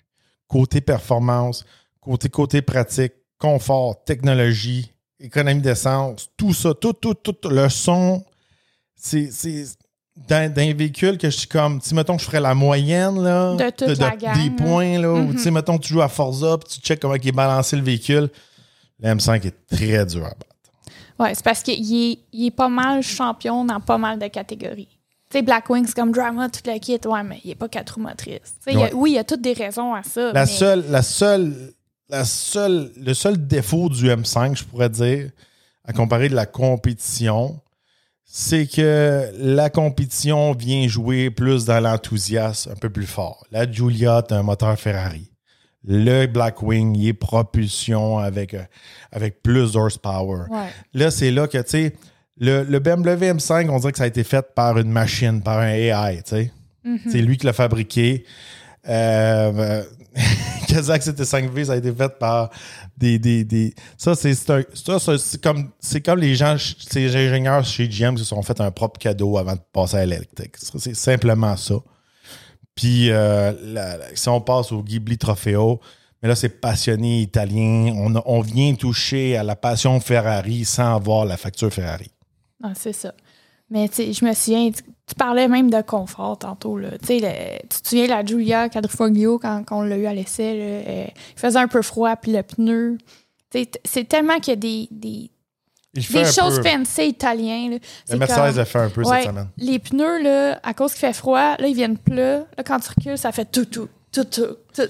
Côté 0.48 0.82
performance, 0.82 1.66
côté, 2.00 2.30
côté 2.30 2.62
pratique, 2.62 3.14
confort, 3.38 4.04
technologie, 4.04 4.94
économie 5.20 5.62
d'essence, 5.62 6.30
tout 6.38 6.54
ça, 6.54 6.74
tout, 6.74 6.94
tout, 6.94 7.14
tout, 7.14 7.50
le 7.50 7.70
son, 7.70 8.24
c'est 8.96 9.30
d'un 10.28 10.74
véhicule 10.74 11.18
que 11.18 11.30
je 11.30 11.38
suis 11.38 11.48
comme, 11.48 11.80
si 11.82 11.96
mettons 11.96 12.18
je 12.18 12.26
ferais 12.26 12.42
la 12.42 12.54
moyenne 12.54 13.24
là, 13.24 13.56
de, 13.56 13.70
toute 13.70 13.98
la 13.98 14.16
gamme, 14.16 14.42
des 14.42 14.50
points, 14.50 15.00
là, 15.00 15.14
ou 15.14 15.32
tu 15.32 15.38
sais, 15.38 15.50
mm-hmm. 15.50 15.54
mettons 15.54 15.78
tu 15.78 15.94
joues 15.94 16.02
à 16.02 16.10
Forza, 16.10 16.58
puis 16.58 16.76
tu 16.76 16.80
checkes 16.82 17.00
comment 17.00 17.16
il 17.16 17.28
est 17.28 17.32
balancé 17.32 17.76
le 17.76 17.84
véhicule, 17.84 18.30
le 19.00 19.10
M5 19.10 19.48
est 19.48 19.68
très 19.68 20.06
dur 20.06 20.26
à 20.26 20.30
battre. 20.30 20.46
Oui, 21.20 21.30
c'est 21.34 21.44
parce 21.44 21.64
qu'il 21.64 21.74
est, 21.74 22.20
il 22.32 22.48
est 22.48 22.52
pas 22.52 22.70
mal 22.70 23.02
champion 23.02 23.66
dans 23.66 23.80
pas 23.80 23.98
mal 23.98 24.20
de 24.20 24.28
catégories. 24.28 24.98
Tu 25.30 25.38
sais, 25.38 25.42
Blackwing, 25.42 25.86
c'est 25.86 25.96
comme 25.96 26.12
drama, 26.12 26.48
tout 26.50 26.62
le 26.66 26.80
kit, 26.80 27.00
ouais, 27.06 27.24
mais 27.24 27.42
il 27.44 27.50
n'est 27.50 27.56
pas 27.56 27.68
quatre 27.68 27.96
roues 27.96 28.02
motrices. 28.02 28.56
oui, 28.94 29.12
il 29.12 29.16
y 29.16 29.18
a 29.18 29.24
toutes 29.24 29.42
des 29.42 29.54
raisons 29.54 29.94
à 29.94 30.04
ça. 30.04 30.32
La 30.32 30.46
seule, 30.46 30.86
la 30.90 31.02
seule, 31.02 31.74
la 32.10 32.24
seule, 32.24 32.92
le 32.96 33.14
seul 33.14 33.48
défaut 33.48 33.90
du 33.90 34.06
M5, 34.06 34.58
je 34.58 34.64
pourrais 34.64 34.90
dire, 34.90 35.32
à 35.84 35.92
comparer 35.92 36.30
de 36.30 36.36
la 36.36 36.46
compétition, 36.46 37.60
c'est 38.40 38.68
que 38.68 39.32
la 39.40 39.72
compétition 39.72 40.54
vient 40.54 40.88
jouer 40.88 41.32
plus 41.32 41.66
dans 41.66 41.80
l'enthousiasme, 41.80 42.72
un 42.72 42.76
peu 42.76 42.92
plus 42.92 43.08
fort. 43.08 43.44
La 43.50 43.70
Giulia, 43.70 44.18
a 44.18 44.36
un 44.36 44.44
moteur 44.44 44.78
Ferrari. 44.78 45.32
Le 45.84 46.28
Blackwing, 46.28 46.96
il 46.96 47.08
est 47.08 47.14
propulsion 47.14 48.20
avec, 48.20 48.54
euh, 48.54 48.62
avec 49.12 49.42
plus 49.42 49.72
d'horsepower. 49.72 50.44
Là, 50.94 51.10
c'est 51.10 51.32
là 51.32 51.48
que, 51.48 51.58
tu 51.58 51.70
sais, 51.70 51.94
le, 52.40 52.62
le, 52.62 52.78
BMW 52.78 53.34
M5, 53.34 53.72
on 53.72 53.80
dirait 53.80 53.92
que 53.92 53.98
ça 53.98 54.04
a 54.04 54.08
été 54.08 54.24
fait 54.24 54.46
par 54.54 54.78
une 54.78 54.92
machine, 54.92 55.42
par 55.42 55.58
un 55.58 55.70
AI, 55.70 56.18
tu 56.18 56.30
sais. 56.30 56.52
Mm-hmm. 56.86 57.00
C'est 57.10 57.22
lui 57.24 57.38
qui 57.38 57.48
l'a 57.48 57.54
fabriqué. 57.54 58.24
Euh, 58.88 59.82
Kazakh 60.78 61.02
CT5V, 61.02 61.66
ça 61.66 61.74
a 61.74 61.76
été 61.78 61.92
fait 61.92 62.20
par 62.20 62.52
des. 62.98 63.18
des, 63.18 63.44
des 63.44 63.74
ça, 63.98 64.16
c'est 64.16 65.42
comme, 65.42 65.72
comme 66.06 66.20
les 66.20 66.36
gens, 66.36 66.56
ces 66.58 67.16
ingénieurs 67.16 67.66
chez 67.66 67.88
GM 67.88 68.14
qui 68.14 68.20
se 68.20 68.26
sont 68.26 68.42
fait 68.44 68.62
un 68.62 68.70
propre 68.70 69.00
cadeau 69.00 69.38
avant 69.38 69.54
de 69.54 69.62
passer 69.74 69.98
à 69.98 70.06
l'électrique. 70.06 70.56
C'est 70.58 70.96
simplement 70.96 71.58
ça. 71.58 71.76
Puis, 72.76 73.10
euh, 73.10 73.54
si 74.14 74.30
on 74.30 74.40
passe 74.40 74.72
au 74.72 74.84
Ghibli 74.84 75.18
Trofeo, 75.18 75.80
mais 76.22 76.30
là, 76.30 76.36
c'est 76.36 76.62
passionné 76.62 77.22
italien. 77.22 77.94
On, 77.96 78.14
on 78.26 78.42
vient 78.42 78.76
toucher 78.76 79.36
à 79.36 79.44
la 79.44 79.56
passion 79.56 80.00
Ferrari 80.00 80.64
sans 80.64 80.96
avoir 80.96 81.26
la 81.26 81.38
facture 81.38 81.74
Ferrari. 81.74 82.12
Ah, 82.64 82.74
c'est 82.76 82.94
ça. 82.94 83.14
Mais 83.70 83.90
tu 83.90 83.96
sais, 83.96 84.14
je 84.14 84.24
me 84.24 84.34
souviens, 84.34 84.72
tu, 84.72 85.16
parlais 85.16 85.48
même 85.48 85.70
de 85.70 85.82
confort 85.82 86.38
tantôt. 86.38 86.78
Là. 86.78 86.92
tu 86.92 87.20
te 87.20 87.88
souviens 87.88 88.08
la 88.08 88.24
Giulia 88.24 88.70
Quadrifoglio 88.70 89.40
quand, 89.40 89.64
quand 89.66 89.80
on 89.80 89.82
l'a 89.82 89.98
eu 89.98 90.06
à 90.06 90.14
l'essai? 90.14 90.58
Euh, 90.60 91.06
il 91.36 91.40
faisait 91.40 91.60
un 91.60 91.68
peu 91.68 91.82
froid, 91.82 92.16
puis 92.16 92.32
le 92.32 92.44
pneu. 92.44 92.98
C'est 93.52 94.08
tellement 94.08 94.40
qu'il 94.40 94.52
y 94.52 94.54
a 94.54 94.56
des, 94.56 94.88
des, 94.92 95.32
des 95.94 96.26
choses 96.26 96.62
fancy 96.62 97.10
italiens. 97.10 97.78
Le 98.10 98.18
Mercedes 98.18 98.60
a 98.60 98.66
fait 98.66 98.80
un 98.80 98.90
peu 98.90 99.04
cette 99.04 99.24
semaine. 99.24 99.50
Les 99.58 99.80
pneus, 99.80 100.22
là, 100.22 100.60
à 100.64 100.74
cause 100.74 100.92
qu'il 100.92 101.02
fait 101.02 101.14
froid, 101.14 101.56
là, 101.58 101.68
ils 101.68 101.76
viennent 101.76 101.98
plats. 101.98 102.46
Là, 102.58 102.64
quand 102.66 102.80
tu 102.80 102.90
recules, 102.90 103.18
ça 103.18 103.32
fait 103.32 103.50
tout, 103.52 103.66
tout 103.66 103.90
tout, 104.24 104.58
tout, 104.74 104.82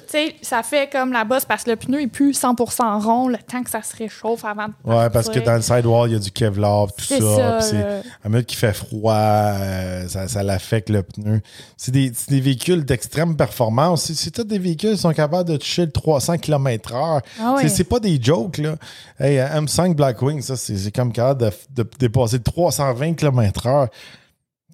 ça 0.42 0.64
fait 0.64 0.90
comme 0.92 1.12
la 1.12 1.24
bosse 1.24 1.46
parce 1.46 1.64
que 1.64 1.72
le 1.72 1.76
pneu 1.76 2.02
est 2.02 2.08
plus 2.08 2.40
100% 2.40 3.04
rond 3.04 3.28
le 3.28 3.38
temps 3.38 3.64
que 3.64 3.70
ça 3.70 3.82
se 3.82 3.96
réchauffe 3.96 4.46
avant 4.46 4.68
de 4.68 4.74
Ouais, 4.84 5.10
parce 5.10 5.30
que 5.30 5.40
dans 5.40 5.56
le 5.56 5.62
sidewall, 5.62 6.10
il 6.10 6.14
y 6.14 6.16
a 6.16 6.20
du 6.20 6.32
Kevlar, 6.32 6.88
tout 6.94 7.06
ça. 7.06 7.20
ça 7.20 7.62
c'est 7.62 8.30
minute 8.30 8.46
qui 8.46 8.56
fait 8.56 8.74
froid, 8.74 9.14
euh, 9.14 10.08
ça, 10.08 10.28
ça 10.28 10.44
l'affecte 10.44 10.90
le 10.90 11.04
pneu. 11.04 11.42
C'est 11.78 11.92
des, 11.92 12.12
des, 12.28 12.42
véhicules 12.42 12.86
d'extrême 12.86 13.36
performance. 13.36 14.12
C'est 14.12 14.32
tous 14.32 14.44
des 14.44 14.60
véhicules 14.60 14.92
qui 14.92 15.02
sont 15.02 15.14
capables 15.14 15.50
de 15.50 15.58
toucher 15.58 15.86
le 15.86 15.92
300 15.92 16.38
km/h. 16.38 17.22
Ah 17.42 17.56
c'est 17.68 17.84
pas 17.84 18.00
des 18.00 18.22
jokes, 18.22 18.58
là. 18.58 18.76
Hey, 19.20 19.38
M5 19.38 19.96
Blackwing, 19.96 20.42
ça, 20.42 20.56
c'est 20.56 20.92
comme 20.92 21.12
capable 21.12 21.42
de, 21.42 21.84
de, 21.84 21.90
dépasser 22.00 22.40
320 22.40 23.14
km/h. 23.14 23.90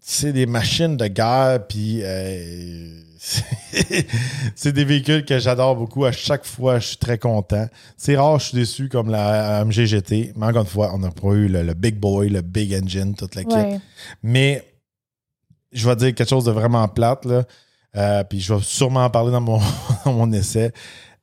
C'est 0.05 0.33
des 0.33 0.45
machines 0.45 0.97
de 0.97 1.07
guerre, 1.07 1.65
puis. 1.65 2.01
Euh, 2.03 3.01
c'est 4.53 4.73
des 4.73 4.83
véhicules 4.83 5.23
que 5.23 5.39
j'adore 5.39 5.77
beaucoup. 5.77 6.03
À 6.03 6.11
chaque 6.11 6.43
fois, 6.43 6.79
je 6.79 6.87
suis 6.87 6.97
très 6.97 7.17
content. 7.17 7.67
C'est 7.95 8.17
rare, 8.17 8.37
je 8.37 8.47
suis 8.47 8.57
déçu 8.57 8.89
comme 8.89 9.09
la 9.09 9.63
MGGT. 9.63 10.33
Mais 10.35 10.47
encore 10.47 10.63
une 10.63 10.67
fois, 10.67 10.91
on 10.93 10.99
n'a 10.99 11.09
pas 11.09 11.29
eu 11.29 11.47
le, 11.47 11.73
big 11.73 11.95
boy, 11.95 12.27
le 12.27 12.41
big 12.41 12.73
engine, 12.73 13.15
toute 13.15 13.33
la 13.35 13.45
kit. 13.45 13.79
Mais 14.21 14.65
je 15.71 15.87
vais 15.87 15.95
dire 15.95 16.13
quelque 16.13 16.29
chose 16.29 16.43
de 16.43 16.51
vraiment 16.51 16.85
plate. 16.89 17.23
Là. 17.23 17.45
Euh, 17.95 18.25
puis 18.25 18.41
je 18.41 18.53
vais 18.53 18.61
sûrement 18.61 19.05
en 19.05 19.09
parler 19.09 19.31
dans 19.31 19.39
mon, 19.39 19.61
mon 20.05 20.33
essai. 20.33 20.73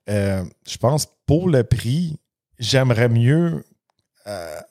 Euh, 0.09 0.43
je 0.67 0.79
pense 0.79 1.07
pour 1.27 1.51
le 1.51 1.65
prix, 1.65 2.19
j'aimerais 2.59 3.11
mieux 3.11 3.63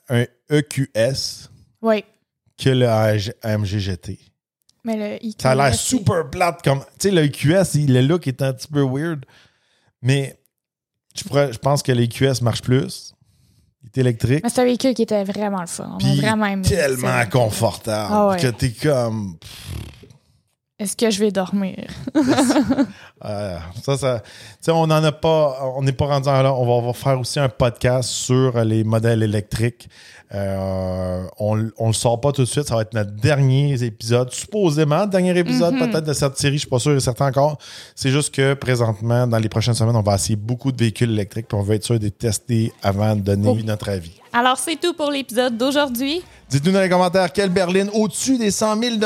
un 0.08 0.24
EQS 0.50 1.48
oui. 1.82 2.04
Que 2.62 2.70
le 2.70 2.86
AMG 2.88 3.78
GT. 3.78 4.18
Mais 4.84 4.96
le 4.96 5.16
EQS, 5.24 5.36
Ça 5.42 5.50
a 5.50 5.54
l'air 5.54 5.74
super 5.74 6.30
plate. 6.30 6.62
comme 6.62 6.80
Tu 6.98 7.08
sais, 7.08 7.10
le 7.10 7.22
EQS, 7.24 7.74
il- 7.74 7.92
le 7.92 8.00
look 8.02 8.26
est 8.26 8.40
un 8.42 8.52
petit 8.52 8.68
peu 8.68 8.82
weird. 8.82 9.24
Mais 10.02 10.38
je, 11.14 11.24
pourrais- 11.24 11.52
je 11.52 11.58
pense 11.58 11.82
que 11.82 11.92
l'EQS 11.92 12.40
marche 12.42 12.62
plus. 12.62 13.12
Il 13.82 13.86
est 13.88 13.98
électrique. 13.98 14.40
Mais 14.44 14.50
c'est 14.50 14.60
un 14.60 14.64
véhicule 14.64 14.94
qui 14.94 15.02
était 15.02 15.24
vraiment 15.24 15.60
le 15.60 15.66
fun. 15.66 15.98
On 16.00 16.04
a 16.12 16.14
vraiment 16.16 16.46
aimé 16.46 16.62
tellement 16.62 17.24
confortable 17.30 18.08
Ah 18.12 18.28
ouais. 18.28 18.36
que 18.40 18.46
t'es 18.48 18.70
comme. 18.72 19.36
Est-ce 20.78 20.96
que 20.96 21.10
je 21.10 21.18
vais 21.20 21.30
dormir? 21.30 21.76
Euh, 23.22 23.58
ça, 23.82 23.98
ça, 23.98 24.20
tu 24.20 24.30
sais, 24.62 24.70
on 24.70 24.86
n'en 24.86 25.04
a 25.04 25.12
pas, 25.12 25.58
on 25.76 25.82
n'est 25.82 25.92
pas 25.92 26.06
rendu 26.06 26.28
là. 26.28 26.54
On 26.54 26.64
va, 26.64 26.72
on 26.72 26.86
va 26.86 26.92
faire 26.94 27.20
aussi 27.20 27.38
un 27.38 27.50
podcast 27.50 28.08
sur 28.08 28.64
les 28.64 28.82
modèles 28.82 29.22
électriques. 29.22 29.90
Euh, 30.32 31.24
on, 31.38 31.70
on 31.78 31.88
le 31.88 31.92
sort 31.92 32.20
pas 32.20 32.30
tout 32.32 32.42
de 32.42 32.46
suite. 32.46 32.68
Ça 32.68 32.76
va 32.76 32.82
être 32.82 32.94
notre 32.94 33.10
dernier 33.12 33.72
épisode, 33.82 34.30
supposément 34.32 35.06
dernier 35.06 35.36
épisode 35.36 35.74
Mhm. 35.74 35.90
peut-être 35.90 36.04
de 36.06 36.12
cette 36.12 36.36
série. 36.38 36.54
Je 36.54 36.60
suis 36.60 36.68
pas 36.68 36.78
sûr 36.78 36.92
et 36.94 37.00
certain 37.00 37.26
encore. 37.28 37.58
C'est 37.96 38.10
juste 38.10 38.32
que 38.34 38.54
présentement, 38.54 39.26
dans 39.26 39.38
les 39.38 39.48
prochaines 39.48 39.74
semaines, 39.74 39.96
on 39.96 40.02
va 40.02 40.14
essayer 40.14 40.36
beaucoup 40.36 40.70
de 40.70 40.78
véhicules 40.78 41.10
électriques. 41.10 41.48
Puis 41.48 41.58
on 41.58 41.62
va 41.62 41.74
être 41.74 41.84
sûr 41.84 41.98
de 41.98 42.04
les 42.04 42.10
tester 42.12 42.72
avant 42.82 43.16
de 43.16 43.20
donner 43.22 43.48
Oh. 43.48 43.56
notre 43.64 43.88
avis. 43.88 44.12
Alors, 44.32 44.58
c'est 44.58 44.76
tout 44.80 44.94
pour 44.94 45.10
l'épisode 45.10 45.56
d'aujourd'hui. 45.56 46.22
Dites-nous 46.48 46.72
dans 46.72 46.80
les 46.80 46.88
commentaires 46.88 47.32
quelle 47.32 47.50
berline 47.50 47.90
au-dessus 47.92 48.38
des 48.38 48.50
100 48.50 48.80
000 48.80 48.96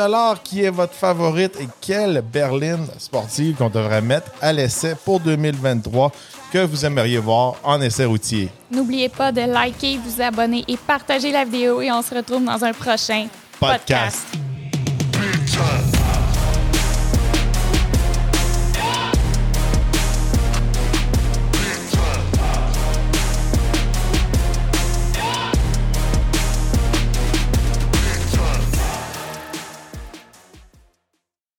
qui 0.43 0.63
est 0.63 0.71
votre 0.71 0.95
favorite 0.95 1.57
et 1.61 1.69
quelle 1.81 2.23
berline 2.23 2.87
sportive 2.99 3.57
qu'on 3.57 3.71
devrait 3.71 4.03
mettre 4.03 4.31
à 4.41 4.53
l'essai 4.53 4.95
pour 5.05 5.21
2023 5.21 6.13
que 6.53 6.65
vous 6.65 6.85
aimeriez 6.85 7.19
voir 7.19 7.55
en 7.65 7.81
essai 7.81 8.05
routier. 8.05 8.49
N'oubliez 8.71 9.09
pas 9.09 9.33
de 9.33 9.41
liker, 9.41 9.99
vous 9.99 10.23
abonner 10.23 10.65
et 10.69 10.77
partager 10.77 11.33
la 11.33 11.45
vidéo 11.45 11.81
et 11.81 11.91
on 11.91 12.03
se 12.03 12.15
retrouve 12.15 12.45
dans 12.45 12.63
un 12.65 12.73
prochain 12.73 13.27
Podcast. 13.59 14.27